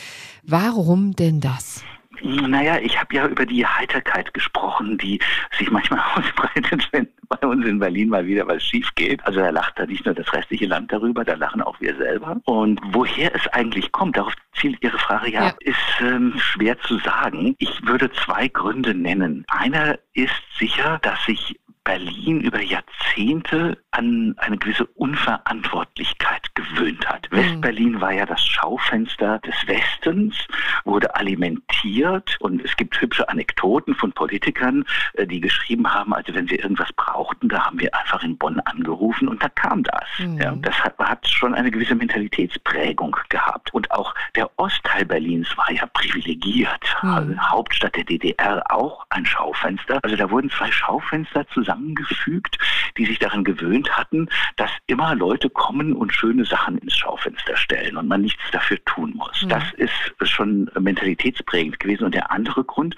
Warum 0.42 1.12
denn 1.12 1.40
das? 1.40 1.82
Naja, 2.22 2.78
ich 2.78 2.98
habe 2.98 3.14
ja 3.14 3.26
über 3.26 3.46
die 3.46 3.66
Heiterkeit 3.66 4.32
gesprochen, 4.34 4.98
die 4.98 5.20
sich 5.58 5.70
manchmal 5.70 6.00
ausbreitet, 6.14 6.88
wenn 6.92 7.08
bei 7.28 7.46
uns 7.46 7.66
in 7.66 7.78
Berlin 7.78 8.08
mal 8.08 8.26
wieder 8.26 8.46
was 8.46 8.62
schief 8.62 8.88
geht. 8.94 9.24
Also 9.26 9.40
da 9.40 9.50
lacht 9.50 9.78
da 9.78 9.86
nicht 9.86 10.04
nur 10.04 10.14
das 10.14 10.32
restliche 10.32 10.66
Land 10.66 10.92
darüber, 10.92 11.24
da 11.24 11.34
lachen 11.34 11.62
auch 11.62 11.80
wir 11.80 11.96
selber. 11.96 12.40
Und 12.44 12.80
woher 12.92 13.34
es 13.34 13.46
eigentlich 13.48 13.92
kommt, 13.92 14.16
darauf 14.16 14.34
zielt 14.54 14.82
Ihre 14.82 14.98
Frage 14.98 15.30
ja, 15.30 15.46
ja. 15.46 15.54
ist 15.60 16.00
ähm, 16.00 16.34
schwer 16.36 16.78
zu 16.80 16.98
sagen. 16.98 17.54
Ich 17.58 17.86
würde 17.86 18.10
zwei 18.12 18.48
Gründe 18.48 18.94
nennen. 18.94 19.44
Einer 19.48 19.98
ist 20.12 20.34
sicher, 20.58 20.98
dass 21.02 21.24
sich 21.24 21.58
Berlin 21.84 22.40
über 22.40 22.62
Jahrzehnte 22.62 23.78
an 23.94 24.34
eine 24.38 24.58
gewisse 24.58 24.86
Unverantwortlichkeit 24.86 26.54
gewöhnt 26.54 27.06
hat. 27.08 27.30
Mhm. 27.30 27.36
Westberlin 27.36 28.00
war 28.00 28.12
ja 28.12 28.26
das 28.26 28.44
Schaufenster 28.44 29.38
des 29.40 29.54
Westens, 29.66 30.36
wurde 30.84 31.14
alimentiert 31.14 32.36
und 32.40 32.64
es 32.64 32.76
gibt 32.76 33.00
hübsche 33.00 33.28
Anekdoten 33.28 33.94
von 33.94 34.12
Politikern, 34.12 34.84
äh, 35.14 35.26
die 35.26 35.40
geschrieben 35.40 35.92
haben, 35.92 36.14
also 36.14 36.34
wenn 36.34 36.46
sie 36.46 36.56
irgendwas 36.56 36.92
brauchten, 36.94 37.48
da 37.48 37.66
haben 37.66 37.80
wir 37.80 37.94
einfach 37.94 38.22
in 38.22 38.36
Bonn 38.36 38.60
angerufen 38.60 39.28
und 39.28 39.42
da 39.42 39.48
kam 39.48 39.82
das. 39.82 40.08
Mhm. 40.18 40.38
Ja, 40.38 40.54
das 40.56 40.78
hat, 40.82 40.98
hat 40.98 41.26
schon 41.28 41.54
eine 41.54 41.70
gewisse 41.70 41.94
Mentalitätsprägung 41.94 43.16
gehabt. 43.28 43.72
Und 43.74 43.90
auch 43.90 44.14
der 44.36 44.50
Ostteil 44.58 45.04
Berlins 45.04 45.48
war 45.56 45.70
ja 45.70 45.86
privilegiert. 45.86 46.82
Mhm. 47.02 47.10
Also 47.10 47.38
Hauptstadt 47.38 47.96
der 47.96 48.04
DDR 48.04 48.62
auch 48.70 49.06
ein 49.10 49.26
Schaufenster. 49.26 50.00
Also 50.02 50.16
da 50.16 50.30
wurden 50.30 50.50
zwei 50.50 50.70
Schaufenster 50.70 51.46
zusammen 51.48 51.84
zusammengefügt, 51.84 52.58
die 52.96 53.06
sich 53.06 53.18
daran 53.18 53.44
gewöhnt 53.44 53.83
hatten, 53.90 54.28
dass 54.56 54.70
immer 54.86 55.14
Leute 55.14 55.50
kommen 55.50 55.94
und 55.94 56.12
schöne 56.12 56.44
Sachen 56.44 56.78
ins 56.78 56.96
Schaufenster 56.96 57.56
stellen 57.56 57.96
und 57.96 58.08
man 58.08 58.22
nichts 58.22 58.42
dafür 58.52 58.82
tun 58.84 59.12
muss. 59.14 59.42
Mhm. 59.42 59.48
Das 59.48 59.64
ist 59.74 59.92
schon 60.22 60.70
mentalitätsprägend 60.78 61.80
gewesen. 61.80 62.04
Und 62.04 62.14
der 62.14 62.30
andere 62.30 62.64
Grund, 62.64 62.96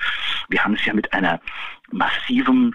wir 0.49 0.63
haben 0.63 0.75
es 0.75 0.85
ja 0.85 0.95
mit 0.95 1.13
einer 1.13 1.41
massivem 1.91 2.75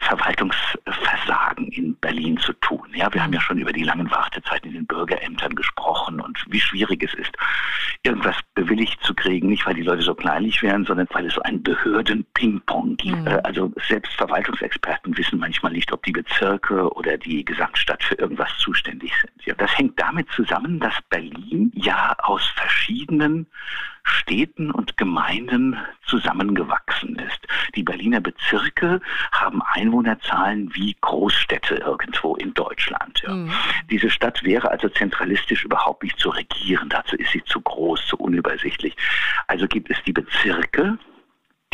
Verwaltungsversagen 0.00 1.68
in 1.68 1.96
Berlin 1.96 2.38
zu 2.38 2.52
tun. 2.54 2.86
Ja, 2.94 3.12
wir 3.12 3.22
haben 3.22 3.32
ja 3.32 3.40
schon 3.40 3.58
über 3.58 3.72
die 3.72 3.82
langen 3.82 4.10
Wartezeiten 4.10 4.68
in 4.68 4.74
den 4.74 4.86
Bürgerämtern 4.86 5.54
gesprochen 5.54 6.20
und 6.20 6.44
wie 6.48 6.60
schwierig 6.60 7.02
es 7.02 7.14
ist, 7.14 7.32
irgendwas 8.02 8.36
bewilligt 8.54 9.02
zu 9.02 9.14
kriegen, 9.14 9.48
nicht 9.48 9.66
weil 9.66 9.74
die 9.74 9.82
Leute 9.82 10.02
so 10.02 10.14
kleinlich 10.14 10.62
wären, 10.62 10.84
sondern 10.84 11.08
weil 11.10 11.26
es 11.26 11.34
so 11.34 11.42
ein 11.42 11.62
Behörden-Ping-Pong 11.62 12.96
gibt. 12.96 13.16
Mhm. 13.16 13.40
Also 13.42 13.72
selbst 13.88 14.12
Verwaltungsexperten 14.14 15.16
wissen 15.16 15.38
manchmal 15.38 15.72
nicht, 15.72 15.92
ob 15.92 16.02
die 16.04 16.12
Bezirke 16.12 16.88
oder 16.94 17.18
die 17.18 17.44
Gesamtstadt 17.44 18.04
für 18.04 18.14
irgendwas 18.14 18.50
zuständig 18.58 19.12
sind. 19.20 19.44
Ja, 19.44 19.54
das 19.54 19.76
hängt 19.76 20.00
damit 20.00 20.28
zusammen, 20.30 20.78
dass 20.78 20.94
Berlin 21.08 21.72
ja 21.74 22.14
aus 22.18 22.46
verschiedenen 22.54 23.46
Städten 24.06 24.70
und 24.70 24.96
Gemeinden 24.96 25.76
zusammengewachsen 26.06 27.16
ist. 27.16 27.46
Die 27.74 27.82
Berliner 27.82 28.20
Bezirke 28.20 29.00
haben 29.32 29.60
Einwohnerzahlen 29.62 30.74
wie 30.74 30.96
Großstädte 31.00 31.74
irgendwo 31.76 32.36
in 32.36 32.54
Deutschland. 32.54 33.22
Ja. 33.22 33.34
Mhm. 33.34 33.52
Diese 33.90 34.08
Stadt 34.08 34.42
wäre 34.44 34.70
also 34.70 34.88
zentralistisch 34.88 35.64
überhaupt 35.64 36.04
nicht 36.04 36.18
zu 36.18 36.30
regieren. 36.30 36.88
Dazu 36.88 37.16
ist 37.16 37.32
sie 37.32 37.42
zu 37.44 37.60
groß, 37.60 38.06
zu 38.06 38.16
unübersichtlich. 38.16 38.96
Also 39.48 39.66
gibt 39.66 39.90
es 39.90 39.96
die 40.06 40.12
Bezirke, 40.12 40.98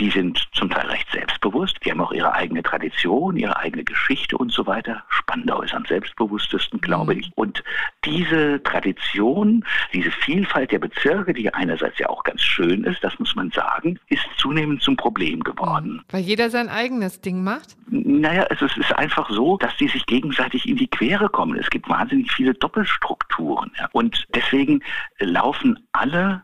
die 0.03 0.11
sind 0.11 0.49
zum 0.53 0.69
Teil 0.69 0.89
recht 0.89 1.07
selbstbewusst. 1.13 1.77
Die 1.85 1.93
haben 1.93 2.01
auch 2.01 2.11
ihre 2.11 2.35
eigene 2.35 2.65
Tradition, 2.65 3.37
ihre 3.37 3.57
eigene 3.57 3.85
Geschichte 3.85 4.37
und 4.37 4.51
so 4.51 4.67
weiter. 4.67 5.05
Spandau 5.09 5.63
ist 5.63 5.75
am 5.75 5.85
selbstbewusstesten, 5.85 6.81
glaube 6.81 7.15
mhm. 7.15 7.21
ich. 7.21 7.31
Und 7.37 7.63
diese 8.05 8.61
Tradition, 8.65 9.65
diese 9.93 10.11
Vielfalt 10.11 10.73
der 10.73 10.81
Bezirke, 10.81 11.33
die 11.33 11.55
einerseits 11.55 12.01
ja 12.01 12.09
auch 12.09 12.25
ganz 12.25 12.41
schön 12.41 12.83
ist, 12.83 13.05
das 13.05 13.17
muss 13.21 13.37
man 13.37 13.53
sagen, 13.53 13.97
ist 14.09 14.27
zunehmend 14.39 14.83
zum 14.83 14.97
Problem 14.97 15.45
geworden. 15.45 15.93
Mhm. 15.93 16.03
Weil 16.11 16.23
jeder 16.23 16.51
sein 16.51 16.69
eigenes 16.69 17.21
Ding 17.21 17.45
macht? 17.45 17.77
Naja, 17.89 18.45
es 18.51 18.61
ist 18.61 18.93
einfach 18.97 19.31
so, 19.31 19.57
dass 19.57 19.77
die 19.77 19.87
sich 19.87 20.05
gegenseitig 20.07 20.69
in 20.69 20.79
die 20.79 20.89
Quere 20.89 21.29
kommen. 21.29 21.57
Es 21.57 21.71
gibt 21.71 21.89
wahnsinnig 21.89 22.33
viele 22.33 22.55
Doppelstrukturen. 22.55 23.71
Ja. 23.79 23.89
Und 23.93 24.27
deswegen 24.35 24.83
laufen 25.21 25.79
alle 25.93 26.43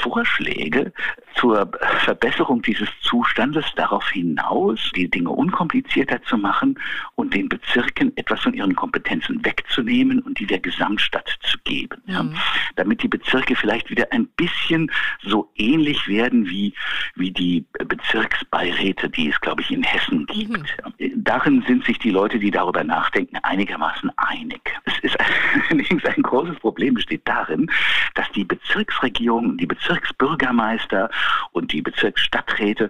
Vorschläge 0.00 0.92
zur 1.34 1.70
Verbesserung 2.04 2.62
dieses 2.62 2.88
Zustandes 3.02 3.64
darauf 3.76 4.08
hinaus, 4.10 4.90
die 4.94 5.10
Dinge 5.10 5.30
unkomplizierter 5.30 6.22
zu 6.22 6.36
machen 6.36 6.78
und 7.14 7.34
den 7.34 7.48
Bezirken 7.48 8.16
etwas 8.16 8.40
von 8.40 8.54
ihren 8.54 8.74
Kompetenzen 8.74 9.44
wegzunehmen 9.44 10.20
und 10.20 10.38
die 10.38 10.46
der 10.46 10.60
Gesamtstadt 10.60 11.38
zu 11.42 11.58
geben. 11.64 12.02
Mhm. 12.06 12.12
Ja, 12.12 12.24
damit 12.76 13.02
die 13.02 13.08
Bezirke 13.08 13.56
vielleicht 13.56 13.90
wieder 13.90 14.06
ein 14.10 14.26
bisschen 14.36 14.90
so 15.22 15.50
ähnlich 15.56 16.06
werden 16.08 16.48
wie, 16.48 16.74
wie 17.14 17.30
die 17.30 17.64
Bezirksbeiräte, 17.72 19.08
die 19.08 19.30
es, 19.30 19.40
glaube 19.40 19.62
ich, 19.62 19.70
in 19.70 19.82
Hessen 19.82 20.26
gibt. 20.26 20.76
Mhm. 20.98 21.12
Darin 21.16 21.62
sind 21.66 21.84
sich 21.84 21.98
die 21.98 22.10
Leute, 22.10 22.38
die 22.38 22.50
darüber 22.50 22.84
nachdenken, 22.84 23.36
einigermaßen 23.42 24.10
einig. 24.16 24.60
Es 24.84 24.98
ist 25.00 25.16
allerdings 25.70 26.04
ein 26.04 26.22
großes 26.22 26.58
Problem 26.58 26.94
besteht 26.94 27.22
darin, 27.26 27.70
dass 28.14 28.30
die 28.32 28.44
Bezirksregierung, 28.44 29.56
die 29.56 29.66
Bezirksbürgermeister 29.66 31.10
und 31.52 31.72
die 31.72 31.82
Bezirksstadträte, 31.82 32.89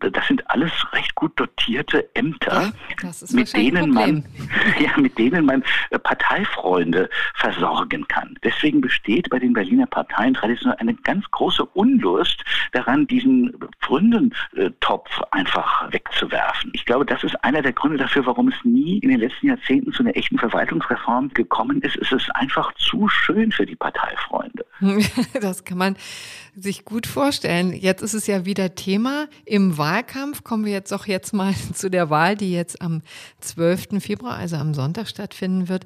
das 0.00 0.26
sind 0.26 0.48
alles 0.50 0.72
recht 0.92 1.14
gut 1.14 1.38
dotierte 1.38 2.08
Ämter, 2.14 2.72
ja, 3.02 3.10
mit 3.32 3.52
denen 3.54 3.90
man, 3.90 4.24
ja, 4.80 4.96
mit 4.96 5.18
denen 5.18 5.44
man 5.44 5.62
äh, 5.90 5.98
Parteifreunde 5.98 7.08
versorgen 7.34 8.06
kann. 8.08 8.36
Deswegen 8.42 8.80
besteht 8.80 9.30
bei 9.30 9.38
den 9.38 9.52
Berliner 9.52 9.86
Parteien 9.86 10.34
traditionell 10.34 10.78
eine 10.78 10.94
ganz 10.94 11.24
große 11.30 11.64
Unlust 11.64 12.44
daran, 12.72 13.06
diesen 13.06 13.54
Freundentopf 13.80 15.20
einfach 15.30 15.92
wegzuwerfen. 15.92 16.70
Ich 16.74 16.84
glaube, 16.84 17.06
das 17.06 17.24
ist 17.24 17.42
einer 17.44 17.62
der 17.62 17.72
Gründe 17.72 17.98
dafür, 17.98 18.26
warum 18.26 18.48
es 18.48 18.56
nie 18.64 18.98
in 18.98 19.10
den 19.10 19.20
letzten 19.20 19.48
Jahrzehnten 19.48 19.92
zu 19.92 20.02
einer 20.02 20.16
echten 20.16 20.38
Verwaltungsreform 20.38 21.30
gekommen 21.34 21.80
ist. 21.82 21.96
Es 21.96 22.12
ist 22.12 22.34
einfach 22.34 22.72
zu 22.74 23.08
schön 23.08 23.52
für 23.52 23.66
die 23.66 23.76
Parteifreunde. 23.76 24.64
Das 25.40 25.64
kann 25.64 25.78
man 25.78 25.96
sich 26.62 26.84
gut 26.84 27.06
vorstellen. 27.06 27.72
Jetzt 27.72 28.02
ist 28.02 28.14
es 28.14 28.26
ja 28.26 28.44
wieder 28.44 28.74
Thema. 28.74 29.28
Im 29.44 29.78
Wahlkampf 29.78 30.42
kommen 30.44 30.64
wir 30.64 30.72
jetzt 30.72 30.92
auch 30.92 31.06
jetzt 31.06 31.32
mal 31.32 31.54
zu 31.74 31.90
der 31.90 32.10
Wahl, 32.10 32.36
die 32.36 32.52
jetzt 32.52 32.82
am 32.82 33.02
12. 33.40 34.02
Februar, 34.02 34.36
also 34.36 34.56
am 34.56 34.74
Sonntag 34.74 35.08
stattfinden 35.08 35.68
wird. 35.68 35.84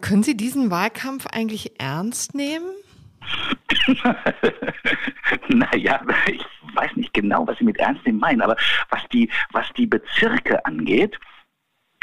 Können 0.00 0.22
Sie 0.22 0.36
diesen 0.36 0.70
Wahlkampf 0.70 1.26
eigentlich 1.26 1.80
ernst 1.80 2.34
nehmen? 2.34 2.66
naja, 5.48 6.00
ich 6.26 6.44
weiß 6.74 6.96
nicht 6.96 7.12
genau, 7.12 7.46
was 7.46 7.58
Sie 7.58 7.64
mit 7.64 7.78
ernst 7.78 8.06
nehmen 8.06 8.20
meinen, 8.20 8.40
aber 8.40 8.56
was 8.90 9.02
die, 9.12 9.30
was 9.52 9.66
die 9.76 9.86
Bezirke 9.86 10.64
angeht, 10.64 11.18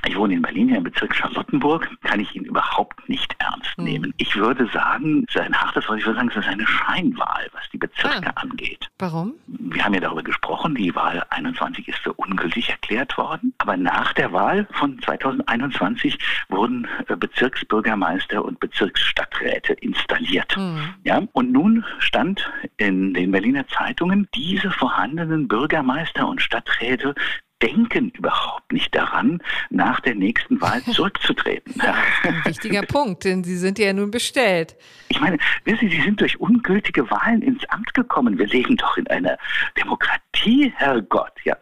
ich 0.08 0.18
wohne 0.18 0.34
in 0.36 0.42
Berlin, 0.42 0.70
hier 0.70 0.78
im 0.78 0.84
Bezirk 0.84 1.16
Charlottenburg, 1.16 1.90
kann 2.04 2.20
ich 2.20 2.36
ihn 2.36 2.44
überhaupt 2.44 3.08
nicht 3.10 3.36
ernst 3.40 3.78
mhm. 3.78 3.84
nehmen. 3.84 4.14
Ich 4.18 4.36
würde 4.36 4.68
sagen, 4.68 5.26
es 5.28 5.36
ist 5.36 5.42
ein 5.42 5.56
hartes 5.56 5.88
Wort, 5.88 6.00
ich 6.00 6.06
würde 6.06 6.20
sagen, 6.20 6.30
es 6.30 6.38
ist 6.38 6.48
eine 6.48 6.68
Scheinwahl, 6.68 7.48
was 7.54 7.64
die 7.72 7.78
Bezirke 7.78 8.28
ah. 8.28 8.42
angeht. 8.42 8.90
Warum? 9.00 9.34
Wir 9.48 9.84
haben 9.84 9.94
ja 9.94 10.00
darüber 10.00 10.24
gesprochen, 10.24 10.76
die 10.76 10.94
Wahl 10.96 11.24
21 11.30 11.88
ist 11.88 12.00
für 12.00 12.14
ungültig 12.14 12.70
erklärt 12.70 13.18
worden. 13.18 13.54
Aber 13.58 13.78
nach 13.78 14.14
der 14.14 14.32
Wahl 14.32 14.68
von 14.72 15.00
2021 15.00 16.18
wurden 16.50 16.88
äh, 17.08 17.16
Bezirksbürgermeister 17.16 18.44
und 18.44 18.60
Bezirksstadträte 18.60 19.74
installiert. 19.74 20.56
Mhm. 20.58 20.94
Ja? 21.04 21.22
Und 21.34 21.52
nun 21.52 21.84
stand 22.00 22.50
in 22.78 23.14
den 23.14 23.32
Berliner 23.32 23.68
Zeitungen, 23.68 24.28
diese 24.36 24.72
vorhandenen 24.72 25.48
Bürgermeister 25.48 26.28
und 26.28 26.42
Stadträte 26.42 27.16
denken 27.62 28.12
überhaupt 28.12 28.72
nicht 28.72 28.94
daran, 28.94 29.42
nach 29.70 30.00
der 30.02 30.16
nächsten 30.16 30.60
Wahl 30.62 30.84
zurückzutreten. 30.92 31.80
Ein 31.80 32.46
wichtiger 32.46 32.82
Punkt, 32.88 33.24
denn 33.24 33.44
Sie 33.44 33.58
sind 33.58 33.80
ja 33.80 33.94
nun 33.94 34.12
bestellt. 34.12 34.76
Ich 35.10 35.20
meine, 35.20 35.38
wissen 35.64 35.90
Sie, 35.90 35.96
Sie 35.96 36.02
sind 36.04 36.20
durch 36.22 36.40
ungültige 36.40 37.10
Wahlen 37.10 37.42
ins 37.42 37.64
Amt 37.70 37.94
gekommen. 37.94 38.38
Wir 38.38 38.48
leben 38.48 38.76
doch 38.78 38.98
in 38.98 39.08
einer 39.08 39.38
Demokratie, 39.78 40.72
Herrgott. 40.76 41.34
Ja. 41.44 41.56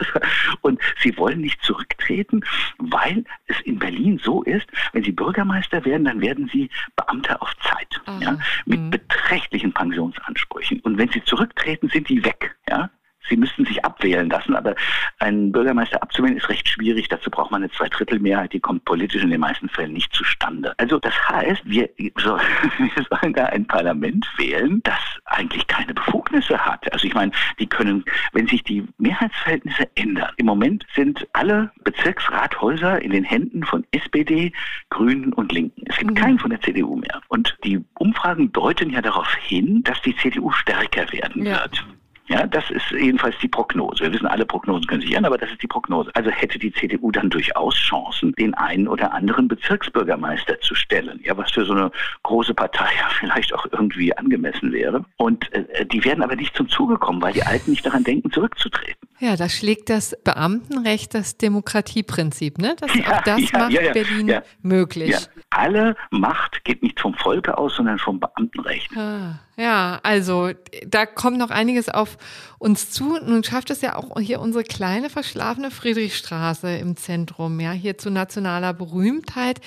Und 0.62 0.80
Sie 1.02 1.16
wollen 1.18 1.42
nicht 1.42 1.62
zurücktreten, 1.62 2.42
weil 2.80 3.24
es 3.48 3.60
in 3.62 3.80
Berlin 3.80 4.20
so 4.22 4.44
ist, 4.44 4.68
wenn 4.94 5.04
Sie 5.04 5.12
Bürgermeister 5.12 5.86
werden, 5.86 6.06
dann 6.06 6.22
werden 6.22 6.50
Sie 6.52 6.70
Beamter 6.96 7.42
auf 7.42 7.54
Zeit. 7.58 8.02
Ja, 8.20 8.38
mit 8.66 8.80
mhm. 8.80 8.90
beträchtlichen 8.90 9.74
Pensionsansprüchen. 9.74 10.80
Und 10.82 10.98
wenn 10.98 11.10
Sie 11.10 11.24
zurücktreten, 11.24 11.90
sind 11.90 12.10
die 12.10 12.24
weg. 12.26 12.56
Ja. 12.70 12.90
Sie 13.30 13.38
müssten 13.38 13.66
sich 13.66 13.84
abwählen 13.84 14.30
lassen, 14.30 14.56
aber 14.56 14.76
einen 15.20 15.52
Bürgermeister 15.52 16.02
abzuwählen 16.02 16.38
ist 16.38 16.50
recht 16.50 16.68
schwierig. 16.68 17.10
Dazu 17.10 17.30
braucht 17.30 17.52
man 17.52 17.64
eine 17.64 17.72
Zweidrittelmehrheit, 17.72 18.54
die 18.54 18.60
kommt 18.60 18.86
politisch 18.86 19.24
in 19.24 19.30
den 19.30 19.40
meisten 19.40 19.70
Fällen 19.70 19.94
nicht 19.94 20.14
zustande. 20.14 20.74
Also 20.78 21.00
das 21.00 21.14
heißt, 21.30 21.62
wir, 21.66 21.90
so, 22.18 22.38
wir 22.78 23.06
sollen 23.10 23.34
da 23.34 23.46
ein 23.46 23.66
Parlament 23.66 24.28
wählen, 24.38 24.82
das 24.84 25.00
eigentlich 25.26 25.66
keine 25.68 25.94
Befugnisse 25.94 26.58
hat. 26.58 26.92
Also 26.92 27.08
ich 27.08 27.14
meine, 27.14 27.32
die 27.60 27.68
können, 27.68 28.04
wenn 28.34 28.48
sich 28.48 28.64
die 28.64 28.86
Mehrheitsverhältnisse 28.98 29.88
ändern. 29.96 30.32
Im 30.38 30.46
Moment 30.46 30.86
sind 30.96 31.26
alle 31.34 31.72
Bezirksrathäuser 31.84 33.02
in 33.02 33.12
den 33.12 33.24
Händen 33.24 33.64
von 33.64 33.86
SPD, 33.92 34.52
Grünen 34.90 35.34
und 35.34 35.52
Linken. 35.52 35.84
Es 35.88 35.98
gibt 35.98 36.12
mhm. 36.12 36.16
keinen 36.16 36.40
von 36.40 36.50
der 36.50 36.62
CDU 36.62 36.96
mehr. 36.98 37.22
Und 37.30 37.58
die 37.64 37.84
Umfragen 37.96 38.52
deuten 38.52 38.90
ja 38.90 39.02
darauf 39.02 39.34
hin, 39.36 39.84
dass 39.84 40.02
die 40.02 40.16
CDU 40.18 40.52
stärker 40.52 41.12
werden 41.12 41.46
ja. 41.46 41.62
wird. 41.62 41.86
Ja, 42.28 42.48
das 42.48 42.70
ist 42.70 42.90
jedenfalls 42.92 43.36
die 43.42 43.50
Prognose. 43.50 44.04
Wir 44.04 44.14
wissen, 44.14 44.28
alle 44.28 44.46
Prognosen 44.46 44.88
können 44.88 45.02
sich 45.02 45.12
ändern, 45.12 45.34
aber 45.34 45.38
das 45.38 45.52
ist 45.52 45.62
die 45.62 45.68
Prognose. 45.68 46.10
Also 46.14 46.30
hätte 46.30 46.58
die 46.58 46.72
CDU 46.72 47.12
dann 47.12 47.30
durchaus 47.30 47.76
Chancen, 47.76 48.32
den 48.34 48.54
einen 48.54 48.88
oder 48.88 49.14
anderen 49.14 49.50
Bezirksbürgermeister 49.50 50.60
zu 50.62 50.74
stellen. 50.74 51.20
Ja, 51.24 51.36
was 51.36 51.52
für 51.52 51.66
so 51.66 51.74
eine 51.74 51.92
große 52.24 52.54
Partei 52.54 52.88
ja 52.98 53.10
vielleicht 53.20 53.54
auch 53.54 53.66
irgendwie 53.72 54.16
angemessen 54.16 54.72
wäre. 54.72 55.04
Und 55.18 55.52
äh, 55.54 55.86
die 55.86 56.04
werden 56.06 56.24
aber 56.24 56.36
nicht 56.38 56.56
zum 56.56 56.70
Zuge 56.70 56.98
kommen, 56.98 57.22
weil 57.22 57.34
die 57.34 57.44
Alten 57.44 57.72
nicht 57.72 57.86
daran 57.86 58.06
denken, 58.06 58.32
zurückzutreten. 58.32 59.10
Ja, 59.20 59.36
da 59.36 59.50
schlägt 59.50 59.90
das 59.90 60.18
Beamtenrecht 60.24 61.14
das 61.14 61.38
Demokratieprinzip, 61.38 62.58
ne? 62.58 62.76
Das, 62.80 62.94
ja, 62.96 63.18
auch 63.18 63.22
das 63.22 63.52
ja, 63.52 63.60
macht 63.60 63.72
ja, 63.72 63.92
Berlin 63.92 64.40
möglich. 64.62 65.16
Alle 65.50 65.96
Macht 66.10 66.64
geht 66.64 66.84
nicht 66.84 67.00
vom 67.00 67.14
Volke 67.14 67.58
aus, 67.58 67.76
sondern 67.76 68.00
vom 68.00 68.20
Beamtenrecht. 68.20 68.92
Ah. 68.98 69.40
Ja, 69.56 70.00
also 70.02 70.50
da 70.86 71.06
kommt 71.06 71.38
noch 71.38 71.52
einiges 71.52 71.88
auf 71.88 72.18
uns 72.58 72.90
zu. 72.90 73.20
Nun 73.24 73.44
schafft 73.44 73.70
es 73.70 73.82
ja 73.82 73.96
auch 73.96 74.20
hier 74.20 74.40
unsere 74.42 74.64
kleine 74.64 75.12
verschlafene 75.12 75.70
Friedrichstraße 75.70 76.76
im 76.78 76.96
Zentrum, 76.96 77.60
ja, 77.60 77.72
hier 77.72 77.98
zu 77.98 78.10
nationaler 78.10 78.74
Berühmtheit, 78.74 79.62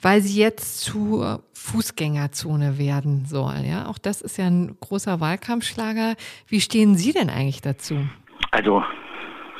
weil 0.00 0.22
sie 0.22 0.40
jetzt 0.40 0.80
zur 0.80 1.42
Fußgängerzone 1.52 2.78
werden 2.78 3.26
soll. 3.26 3.64
Ja, 3.68 3.88
auch 3.88 3.98
das 3.98 4.22
ist 4.22 4.38
ja 4.38 4.46
ein 4.46 4.76
großer 4.80 5.20
Wahlkampfschlager. 5.20 6.14
Wie 6.46 6.62
stehen 6.62 6.96
Sie 6.96 7.12
denn 7.12 7.28
eigentlich 7.28 7.60
dazu? 7.60 8.08
Also 8.50 8.82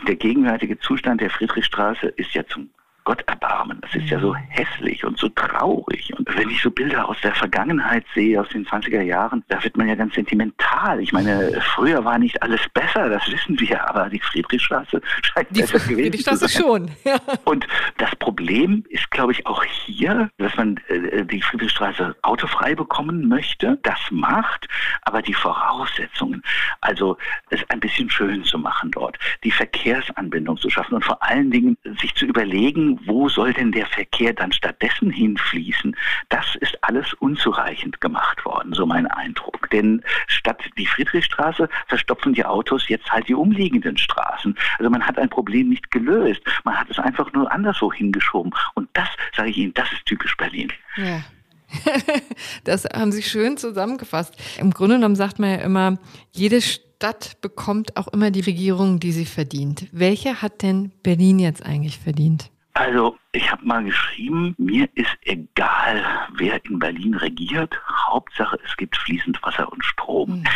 der 0.07 0.17
gegenwärtige 0.17 0.79
Zustand 0.79 1.21
der 1.21 1.29
Friedrichstraße 1.29 2.07
ist 2.07 2.33
ja 2.33 2.47
zum 2.47 2.71
Gott 3.09 3.25
erbarmen. 3.27 3.79
Das 3.81 3.95
ist 3.95 4.11
ja 4.11 4.21
so 4.21 4.35
hässlich 4.35 5.03
und 5.03 5.17
so 5.17 5.31
traurig. 5.31 6.13
Und 6.19 6.29
wenn 6.37 6.51
ich 6.51 6.61
so 6.61 6.71
Bilder 6.71 7.09
aus 7.09 7.17
der 7.23 7.35
Vergangenheit 7.35 8.05
sehe, 8.15 8.39
aus 8.39 8.51
den 8.51 8.67
20er 8.67 9.01
Jahren, 9.01 9.43
da 9.49 9.65
wird 9.65 9.79
man 9.79 9.89
ja 9.89 9.95
ganz 9.95 10.15
sentimental. 10.15 11.01
Ich 11.01 11.11
meine, 11.11 11.59
früher 11.75 12.05
war 12.05 12.19
nicht 12.19 12.43
alles 12.43 12.61
besser, 12.75 13.09
das 13.09 13.27
wissen 13.31 13.59
wir, 13.61 13.89
aber 13.89 14.11
die 14.11 14.21
Friedrichstraße 14.21 15.01
scheint 15.23 15.49
die 15.57 15.63
besser 15.63 15.79
gewesen 15.79 16.03
Friedrichstraße 16.03 16.49
zu 16.49 16.53
sein. 16.53 16.63
schon. 16.63 16.91
Ja. 17.05 17.19
Und 17.45 17.67
das 17.97 18.15
Problem 18.17 18.85
ist, 18.91 19.11
glaube 19.11 19.33
ich, 19.33 19.47
auch 19.47 19.65
hier, 19.65 20.31
dass 20.37 20.55
man 20.57 20.79
äh, 20.89 21.25
die 21.25 21.41
Friedrichstraße 21.41 22.15
autofrei 22.21 22.75
bekommen 22.75 23.27
möchte. 23.27 23.79
Das 23.85 23.99
macht, 24.11 24.69
aber 25.03 25.23
die 25.23 25.33
Voraussetzungen, 25.33 26.43
also 26.83 27.17
es 27.49 27.61
ein 27.71 27.81
bisschen 27.81 28.11
schön 28.11 28.45
zu 28.45 28.59
machen 28.59 28.91
dort, 28.91 29.19
die 29.45 29.51
Verkehrsanbindung 29.51 30.59
zu 30.59 30.69
schaffen 30.69 30.97
und 30.97 31.07
vor 31.07 31.23
allen 31.23 31.51
Dingen 31.51 31.79
sich 32.03 32.15
zu 32.15 32.27
überlegen, 32.27 32.98
wo 33.07 33.29
soll 33.29 33.53
denn 33.53 33.73
der 33.73 33.87
Verkehr 33.87 34.33
dann 34.33 34.53
stattdessen 34.53 35.11
hinfließen? 35.11 35.97
Das 36.29 36.57
ist 36.61 36.77
alles 36.83 37.13
unzureichend 37.15 38.01
gemacht 38.01 38.45
worden, 38.45 38.73
so 38.73 38.87
mein 38.87 39.07
Eindruck. 39.07 39.69
Denn 39.71 40.03
statt 40.27 40.63
die 40.77 40.87
Friedrichstraße 40.87 41.69
verstopfen 41.87 42.35
die 42.35 42.45
Autos 42.45 42.89
jetzt 42.89 43.11
halt 43.11 43.29
die 43.29 43.35
umliegenden 43.35 43.97
Straßen. 43.97 44.57
Also 44.79 44.91
man 44.91 45.05
hat 45.05 45.19
ein 45.19 45.29
Problem 45.29 45.69
nicht 45.69 45.91
gelöst. 45.91 46.43
Man 46.65 46.77
hat 46.79 46.91
es 46.91 46.99
einfach 46.99 47.33
nur 47.33 47.51
anderswo 47.51 47.93
hingeschoben. 47.93 48.53
Und 48.75 48.89
das, 48.93 49.09
sage 49.37 49.51
ich 49.51 49.57
Ihnen, 49.59 49.75
das 49.75 49.91
ist 49.93 50.07
typisch 50.07 50.37
Berlin. 50.37 50.73
Ja. 50.97 51.23
das 52.65 52.85
haben 52.85 53.13
Sie 53.13 53.23
schön 53.23 53.57
zusammengefasst. 53.57 54.35
Im 54.59 54.73
Grunde 54.73 54.97
genommen 54.97 55.17
sagt 55.17 55.39
man 55.39 55.51
ja 55.51 55.57
immer, 55.57 55.99
jede 56.33 56.61
Stadt 56.99 57.41
bekommt 57.41 57.97
auch 57.97 58.09
immer 58.09 58.31
die 58.31 58.41
Regierung, 58.41 58.99
die 58.99 59.13
sie 59.13 59.27
verdient. 59.27 59.87
Welche 59.93 60.43
hat 60.43 60.63
denn 60.63 60.93
Berlin 61.03 61.39
jetzt 61.39 61.65
eigentlich 61.65 61.99
verdient? 61.99 62.51
Also 62.79 63.19
ich 63.33 63.51
habe 63.51 63.67
mal 63.67 63.83
geschrieben, 63.83 64.55
mir 64.57 64.89
ist 64.95 65.17
egal, 65.23 66.05
wer 66.35 66.65
in 66.65 66.79
Berlin 66.79 67.15
regiert. 67.15 67.77
Hauptsache, 68.07 68.57
es 68.65 68.77
gibt 68.77 68.97
fließend 68.97 69.43
Wasser 69.43 69.71
und 69.71 69.85
Strom. 69.85 70.45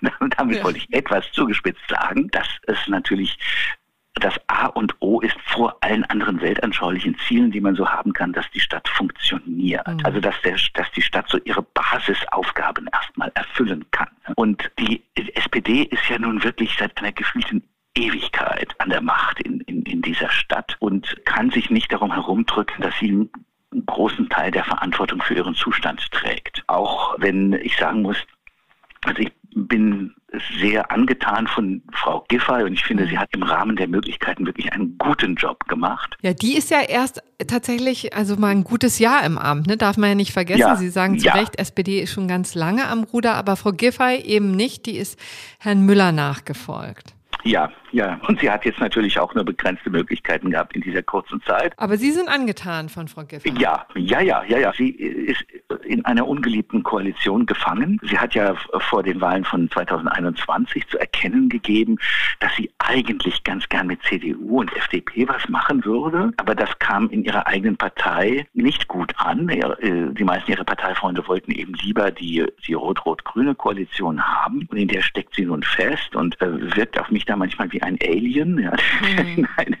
Mhm. 0.00 0.30
Damit 0.36 0.56
ja. 0.56 0.64
wollte 0.64 0.78
ich 0.78 0.92
etwas 0.92 1.30
zugespitzt 1.30 1.88
sagen, 1.88 2.28
dass 2.32 2.48
es 2.66 2.76
natürlich 2.88 3.38
das 4.14 4.34
A 4.48 4.66
und 4.66 4.96
O 4.98 5.20
ist 5.20 5.36
vor 5.44 5.76
allen 5.80 6.02
anderen 6.06 6.40
weltanschaulichen 6.40 7.16
Zielen, 7.20 7.52
die 7.52 7.60
man 7.60 7.76
so 7.76 7.88
haben 7.88 8.12
kann, 8.12 8.32
dass 8.32 8.50
die 8.50 8.58
Stadt 8.58 8.88
funktioniert. 8.88 9.86
Mhm. 9.86 10.00
Also 10.02 10.18
dass, 10.18 10.34
der, 10.42 10.56
dass 10.74 10.90
die 10.90 11.02
Stadt 11.02 11.28
so 11.28 11.38
ihre 11.44 11.62
Basisaufgaben 11.62 12.88
erstmal 12.92 13.30
erfüllen 13.34 13.84
kann. 13.92 14.08
Und 14.34 14.68
die 14.80 15.04
SPD 15.14 15.82
ist 15.82 16.08
ja 16.08 16.18
nun 16.18 16.42
wirklich 16.42 16.76
seit 16.76 16.98
einer 16.98 17.12
gefühlten 17.12 17.62
Ewigkeit 17.96 18.74
an 18.78 18.90
der 18.90 19.00
Macht 19.00 19.40
in, 19.40 19.60
in, 19.62 19.82
in 19.82 20.02
dieser 20.02 20.30
Stadt 20.30 20.76
und 20.80 21.24
kann 21.24 21.50
sich 21.50 21.70
nicht 21.70 21.92
darum 21.92 22.12
herumdrücken, 22.12 22.82
dass 22.82 22.94
sie 23.00 23.08
einen 23.08 23.30
großen 23.86 24.28
Teil 24.28 24.50
der 24.50 24.64
Verantwortung 24.64 25.22
für 25.22 25.34
ihren 25.34 25.54
Zustand 25.54 26.10
trägt. 26.12 26.62
Auch 26.66 27.14
wenn 27.18 27.52
ich 27.54 27.76
sagen 27.76 28.02
muss, 28.02 28.16
also 29.04 29.20
ich 29.20 29.32
bin 29.54 30.14
sehr 30.58 30.90
angetan 30.90 31.46
von 31.46 31.82
Frau 31.92 32.24
Giffey 32.28 32.64
und 32.64 32.74
ich 32.74 32.84
finde, 32.84 33.04
mhm. 33.04 33.08
sie 33.08 33.18
hat 33.18 33.30
im 33.32 33.42
Rahmen 33.42 33.76
der 33.76 33.88
Möglichkeiten 33.88 34.44
wirklich 34.44 34.72
einen 34.72 34.98
guten 34.98 35.34
Job 35.34 35.66
gemacht. 35.66 36.16
Ja, 36.20 36.34
die 36.34 36.56
ist 36.56 36.70
ja 36.70 36.82
erst 36.82 37.22
tatsächlich, 37.46 38.14
also 38.14 38.36
mal 38.36 38.48
ein 38.48 38.64
gutes 38.64 38.98
Jahr 38.98 39.24
im 39.24 39.38
Amt, 39.38 39.66
ne? 39.66 39.76
darf 39.78 39.96
man 39.96 40.10
ja 40.10 40.14
nicht 40.14 40.32
vergessen. 40.32 40.60
Ja, 40.60 40.76
sie 40.76 40.90
sagen 40.90 41.18
zu 41.18 41.26
ja. 41.26 41.34
Recht, 41.34 41.58
SPD 41.58 42.00
ist 42.00 42.12
schon 42.12 42.28
ganz 42.28 42.54
lange 42.54 42.86
am 42.88 43.04
Ruder, 43.04 43.34
aber 43.34 43.56
Frau 43.56 43.72
Giffey 43.72 44.20
eben 44.24 44.50
nicht, 44.50 44.84
die 44.84 44.98
ist 44.98 45.18
Herrn 45.58 45.86
Müller 45.86 46.12
nachgefolgt. 46.12 47.14
Ja, 47.44 47.70
ja. 47.92 48.20
Und 48.26 48.40
sie 48.40 48.50
hat 48.50 48.64
jetzt 48.64 48.80
natürlich 48.80 49.18
auch 49.18 49.34
nur 49.34 49.44
begrenzte 49.44 49.90
Möglichkeiten 49.90 50.50
gehabt 50.50 50.74
in 50.74 50.82
dieser 50.82 51.02
kurzen 51.02 51.40
Zeit. 51.42 51.72
Aber 51.76 51.96
Sie 51.96 52.12
sind 52.12 52.28
angetan 52.28 52.88
von 52.88 53.08
Frau 53.08 53.24
Giffey. 53.24 53.52
Ja, 53.58 53.86
ja, 53.94 54.20
ja, 54.20 54.42
ja, 54.44 54.58
ja. 54.58 54.72
Sie 54.72 54.90
ist 54.90 55.44
in 55.84 56.04
einer 56.04 56.26
ungeliebten 56.26 56.82
Koalition 56.82 57.46
gefangen. 57.46 57.98
Sie 58.02 58.18
hat 58.18 58.34
ja 58.34 58.54
vor 58.78 59.02
den 59.02 59.20
Wahlen 59.20 59.44
von 59.44 59.70
2021 59.70 60.86
zu 60.88 60.98
erkennen 60.98 61.48
gegeben, 61.48 61.98
dass 62.40 62.54
sie 62.56 62.70
eigentlich 62.78 63.44
ganz 63.44 63.68
gern 63.68 63.86
mit 63.86 64.02
CDU 64.02 64.60
und 64.60 64.74
FDP 64.76 65.28
was 65.28 65.48
machen 65.48 65.84
würde. 65.84 66.32
Aber 66.36 66.54
das 66.54 66.78
kam 66.78 67.08
in 67.10 67.24
ihrer 67.24 67.46
eigenen 67.46 67.76
Partei 67.76 68.46
nicht 68.54 68.88
gut 68.88 69.12
an. 69.16 69.48
Äh, 69.48 70.12
die 70.12 70.24
meisten 70.24 70.50
ihrer 70.50 70.64
Parteifreunde 70.64 71.26
wollten 71.26 71.52
eben 71.52 71.74
lieber 71.74 72.10
die, 72.10 72.44
die 72.66 72.74
rot-rot-grüne 72.74 73.54
Koalition 73.54 74.22
haben. 74.22 74.66
Und 74.70 74.76
in 74.76 74.88
der 74.88 75.02
steckt 75.02 75.34
sie 75.34 75.44
nun 75.44 75.62
fest 75.62 76.14
und 76.14 76.40
äh, 76.40 76.76
wirkt 76.76 76.98
auf 76.98 77.10
mich 77.10 77.24
da 77.24 77.36
manchmal 77.36 77.70
wie 77.72 77.82
ein 77.86 77.98
Alien, 78.02 78.58
ja, 78.58 78.72
mhm. 79.00 79.38
in 79.38 79.48
eine 79.56 79.76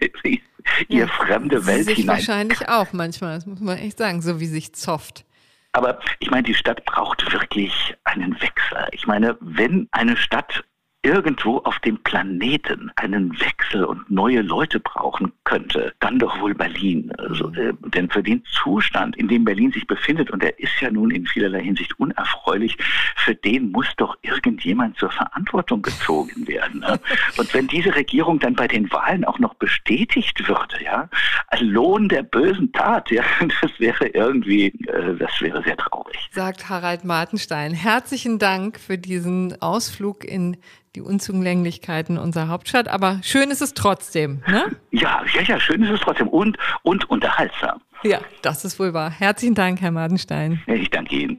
ihr 0.88 1.00
ja, 1.00 1.06
fremde 1.06 1.66
Welt 1.66 1.86
sich 1.86 1.98
hinein. 1.98 2.16
wahrscheinlich 2.16 2.68
auch 2.68 2.92
manchmal, 2.92 3.36
das 3.36 3.46
muss 3.46 3.60
man 3.60 3.78
echt 3.78 3.98
sagen, 3.98 4.22
so 4.22 4.40
wie 4.40 4.46
sich 4.46 4.74
zofft. 4.74 5.24
Aber 5.72 5.98
ich 6.20 6.30
meine, 6.30 6.44
die 6.44 6.54
Stadt 6.54 6.84
braucht 6.86 7.30
wirklich 7.32 7.94
einen 8.04 8.40
Wechsel. 8.40 8.86
Ich 8.92 9.06
meine, 9.06 9.36
wenn 9.40 9.88
eine 9.90 10.16
Stadt 10.16 10.64
irgendwo 11.02 11.58
auf 11.58 11.78
dem 11.80 12.02
Planeten 12.02 12.90
einen 12.96 13.38
Wechsel 13.38 13.84
und 13.84 14.10
neue 14.10 14.40
Leute 14.40 14.80
brauchen 14.80 15.32
könnte, 15.46 15.94
dann 16.00 16.18
doch 16.18 16.38
wohl 16.40 16.54
Berlin. 16.54 17.10
Also, 17.16 17.50
äh, 17.54 17.72
denn 17.94 18.10
für 18.10 18.22
den 18.22 18.44
Zustand, 18.44 19.16
in 19.16 19.28
dem 19.28 19.44
Berlin 19.44 19.72
sich 19.72 19.86
befindet, 19.86 20.30
und 20.30 20.42
der 20.42 20.58
ist 20.58 20.72
ja 20.80 20.90
nun 20.90 21.10
in 21.10 21.26
vielerlei 21.26 21.62
Hinsicht 21.62 21.98
unerfreulich, 21.98 22.76
für 23.16 23.34
den 23.34 23.70
muss 23.70 23.86
doch 23.96 24.16
irgendjemand 24.22 24.98
zur 24.98 25.10
Verantwortung 25.10 25.80
gezogen 25.80 26.46
werden. 26.46 26.80
Ne? 26.80 27.00
Und 27.38 27.54
wenn 27.54 27.68
diese 27.68 27.94
Regierung 27.94 28.38
dann 28.40 28.54
bei 28.54 28.66
den 28.66 28.90
Wahlen 28.90 29.24
auch 29.24 29.38
noch 29.38 29.54
bestätigt 29.54 30.48
würde, 30.48 30.82
ja, 30.84 31.08
als 31.46 31.60
Lohn 31.62 32.08
der 32.08 32.24
bösen 32.24 32.72
Tat, 32.72 33.10
ja, 33.10 33.22
das 33.62 33.70
wäre 33.78 34.08
irgendwie, 34.08 34.66
äh, 34.88 35.16
das 35.16 35.40
wäre 35.40 35.62
sehr 35.62 35.76
traurig. 35.76 36.28
Sagt 36.32 36.68
Harald 36.68 37.04
Martenstein. 37.04 37.72
Herzlichen 37.72 38.38
Dank 38.38 38.80
für 38.80 38.98
diesen 38.98 39.60
Ausflug 39.62 40.24
in 40.24 40.56
die 40.96 41.02
Unzulänglichkeiten 41.02 42.18
unserer 42.18 42.48
Hauptstadt, 42.48 42.88
aber 42.88 43.20
schön 43.22 43.50
ist 43.50 43.60
es 43.60 43.74
trotzdem, 43.74 44.42
ne? 44.48 44.74
Ja, 44.90 45.22
ja, 45.36 45.42
ja, 45.42 45.60
schön 45.60 45.82
ist 45.82 45.90
es 45.90 46.00
trotzdem 46.00 46.28
und, 46.28 46.56
und 46.82 47.08
unterhaltsam. 47.10 47.80
Ja, 48.02 48.20
das 48.42 48.64
ist 48.64 48.78
wohl 48.78 48.94
wahr. 48.94 49.10
Herzlichen 49.10 49.54
Dank, 49.54 49.80
Herr 49.82 49.90
Martenstein. 49.90 50.62
Ich 50.66 50.90
danke 50.90 51.14
Ihnen. 51.14 51.38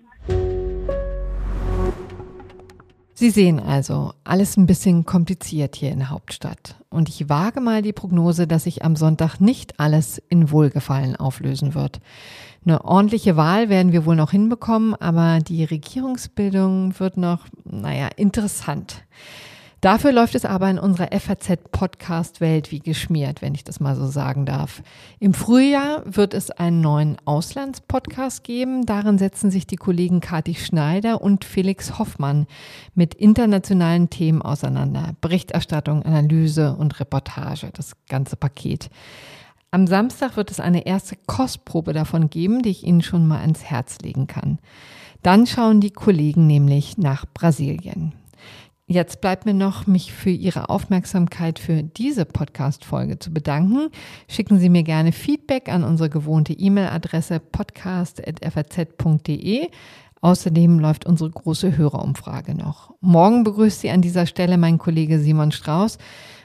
Sie 3.13 3.31
sehen 3.31 3.59
also, 3.59 4.13
alles 4.23 4.57
ein 4.57 4.67
bisschen 4.67 5.03
kompliziert 5.03 5.75
hier 5.75 5.91
in 5.91 5.97
der 5.97 6.11
Hauptstadt. 6.11 6.75
Und 6.89 7.09
ich 7.09 7.29
wage 7.29 7.61
mal 7.61 7.81
die 7.81 7.93
Prognose, 7.93 8.45
dass 8.45 8.65
sich 8.65 8.85
am 8.85 8.95
Sonntag 8.95 9.39
nicht 9.39 9.79
alles 9.79 10.21
in 10.29 10.51
Wohlgefallen 10.51 11.15
auflösen 11.15 11.73
wird. 11.73 11.99
Eine 12.63 12.85
ordentliche 12.85 13.35
Wahl 13.35 13.69
werden 13.69 13.91
wir 13.91 14.05
wohl 14.05 14.15
noch 14.15 14.29
hinbekommen, 14.29 14.93
aber 14.93 15.39
die 15.39 15.63
Regierungsbildung 15.63 16.99
wird 16.99 17.17
noch, 17.17 17.47
naja, 17.63 18.09
interessant. 18.15 19.03
Dafür 19.87 20.11
läuft 20.11 20.35
es 20.35 20.43
aber 20.43 20.69
in 20.69 20.79
unserer 20.79 21.17
FAZ-Podcast-Welt 21.17 22.71
wie 22.71 22.79
geschmiert, 22.79 23.41
wenn 23.41 23.55
ich 23.55 23.63
das 23.63 23.79
mal 23.79 23.95
so 23.95 24.05
sagen 24.07 24.45
darf. 24.45 24.83
Im 25.17 25.33
Frühjahr 25.33 26.03
wird 26.05 26.33
es 26.33 26.51
einen 26.51 26.81
neuen 26.81 27.15
Auslandspodcast 27.23 28.43
geben. 28.43 28.85
Darin 28.85 29.17
setzen 29.17 29.49
sich 29.49 29.65
die 29.65 29.77
Kollegen 29.77 30.19
Kati 30.19 30.55
Schneider 30.55 31.21
und 31.21 31.45
Felix 31.45 31.99
Hoffmann 31.99 32.47
mit 32.95 33.13
internationalen 33.13 34.09
Themen 34.09 34.41
auseinander. 34.41 35.13
Berichterstattung, 35.21 36.03
Analyse 36.03 36.75
und 36.75 36.99
Reportage, 36.99 37.69
das 37.71 37.93
ganze 38.09 38.35
Paket. 38.35 38.89
Am 39.71 39.87
Samstag 39.87 40.35
wird 40.35 40.51
es 40.51 40.59
eine 40.59 40.85
erste 40.85 41.15
Kostprobe 41.27 41.93
davon 41.93 42.29
geben, 42.29 42.61
die 42.61 42.71
ich 42.71 42.83
Ihnen 42.83 43.03
schon 43.03 43.25
mal 43.25 43.39
ans 43.39 43.63
Herz 43.63 43.99
legen 43.99 44.27
kann. 44.27 44.59
Dann 45.23 45.47
schauen 45.47 45.79
die 45.79 45.91
Kollegen 45.91 46.45
nämlich 46.45 46.97
nach 46.97 47.25
Brasilien. 47.33 48.11
Jetzt 48.89 49.19
bleibt 49.19 49.45
mir 49.45 49.53
noch, 49.53 49.85
mich 49.85 50.13
für 50.13 50.29
Ihre 50.29 50.69
Aufmerksamkeit 50.69 51.59
für 51.59 51.83
diese 51.83 52.23
Podcast-Folge 52.23 53.19
zu 53.19 53.33
bedanken. 53.33 53.89
Schicken 54.29 54.59
Sie 54.59 54.69
mir 54.69 54.83
gerne 54.83 55.11
Feedback 55.11 55.67
an 55.67 55.83
unsere 55.83 56.09
gewohnte 56.09 56.53
E-Mail-Adresse 56.53 57.41
podcast.faz.de. 57.41 59.67
Außerdem 60.21 60.79
läuft 60.79 61.05
unsere 61.05 61.29
große 61.29 61.75
Hörerumfrage 61.75 62.55
noch. 62.55 62.93
Morgen 63.01 63.43
begrüßt 63.43 63.81
Sie 63.81 63.89
an 63.89 64.01
dieser 64.01 64.25
Stelle 64.25 64.57
mein 64.57 64.77
Kollege 64.77 65.19
Simon 65.19 65.51
Strauß 65.51 65.97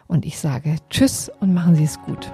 und 0.09 0.27
ich 0.27 0.41
sage 0.41 0.79
Tschüss 0.91 1.31
und 1.39 1.55
machen 1.55 1.77
Sie 1.77 1.85
es 1.85 2.03
gut. 2.03 2.33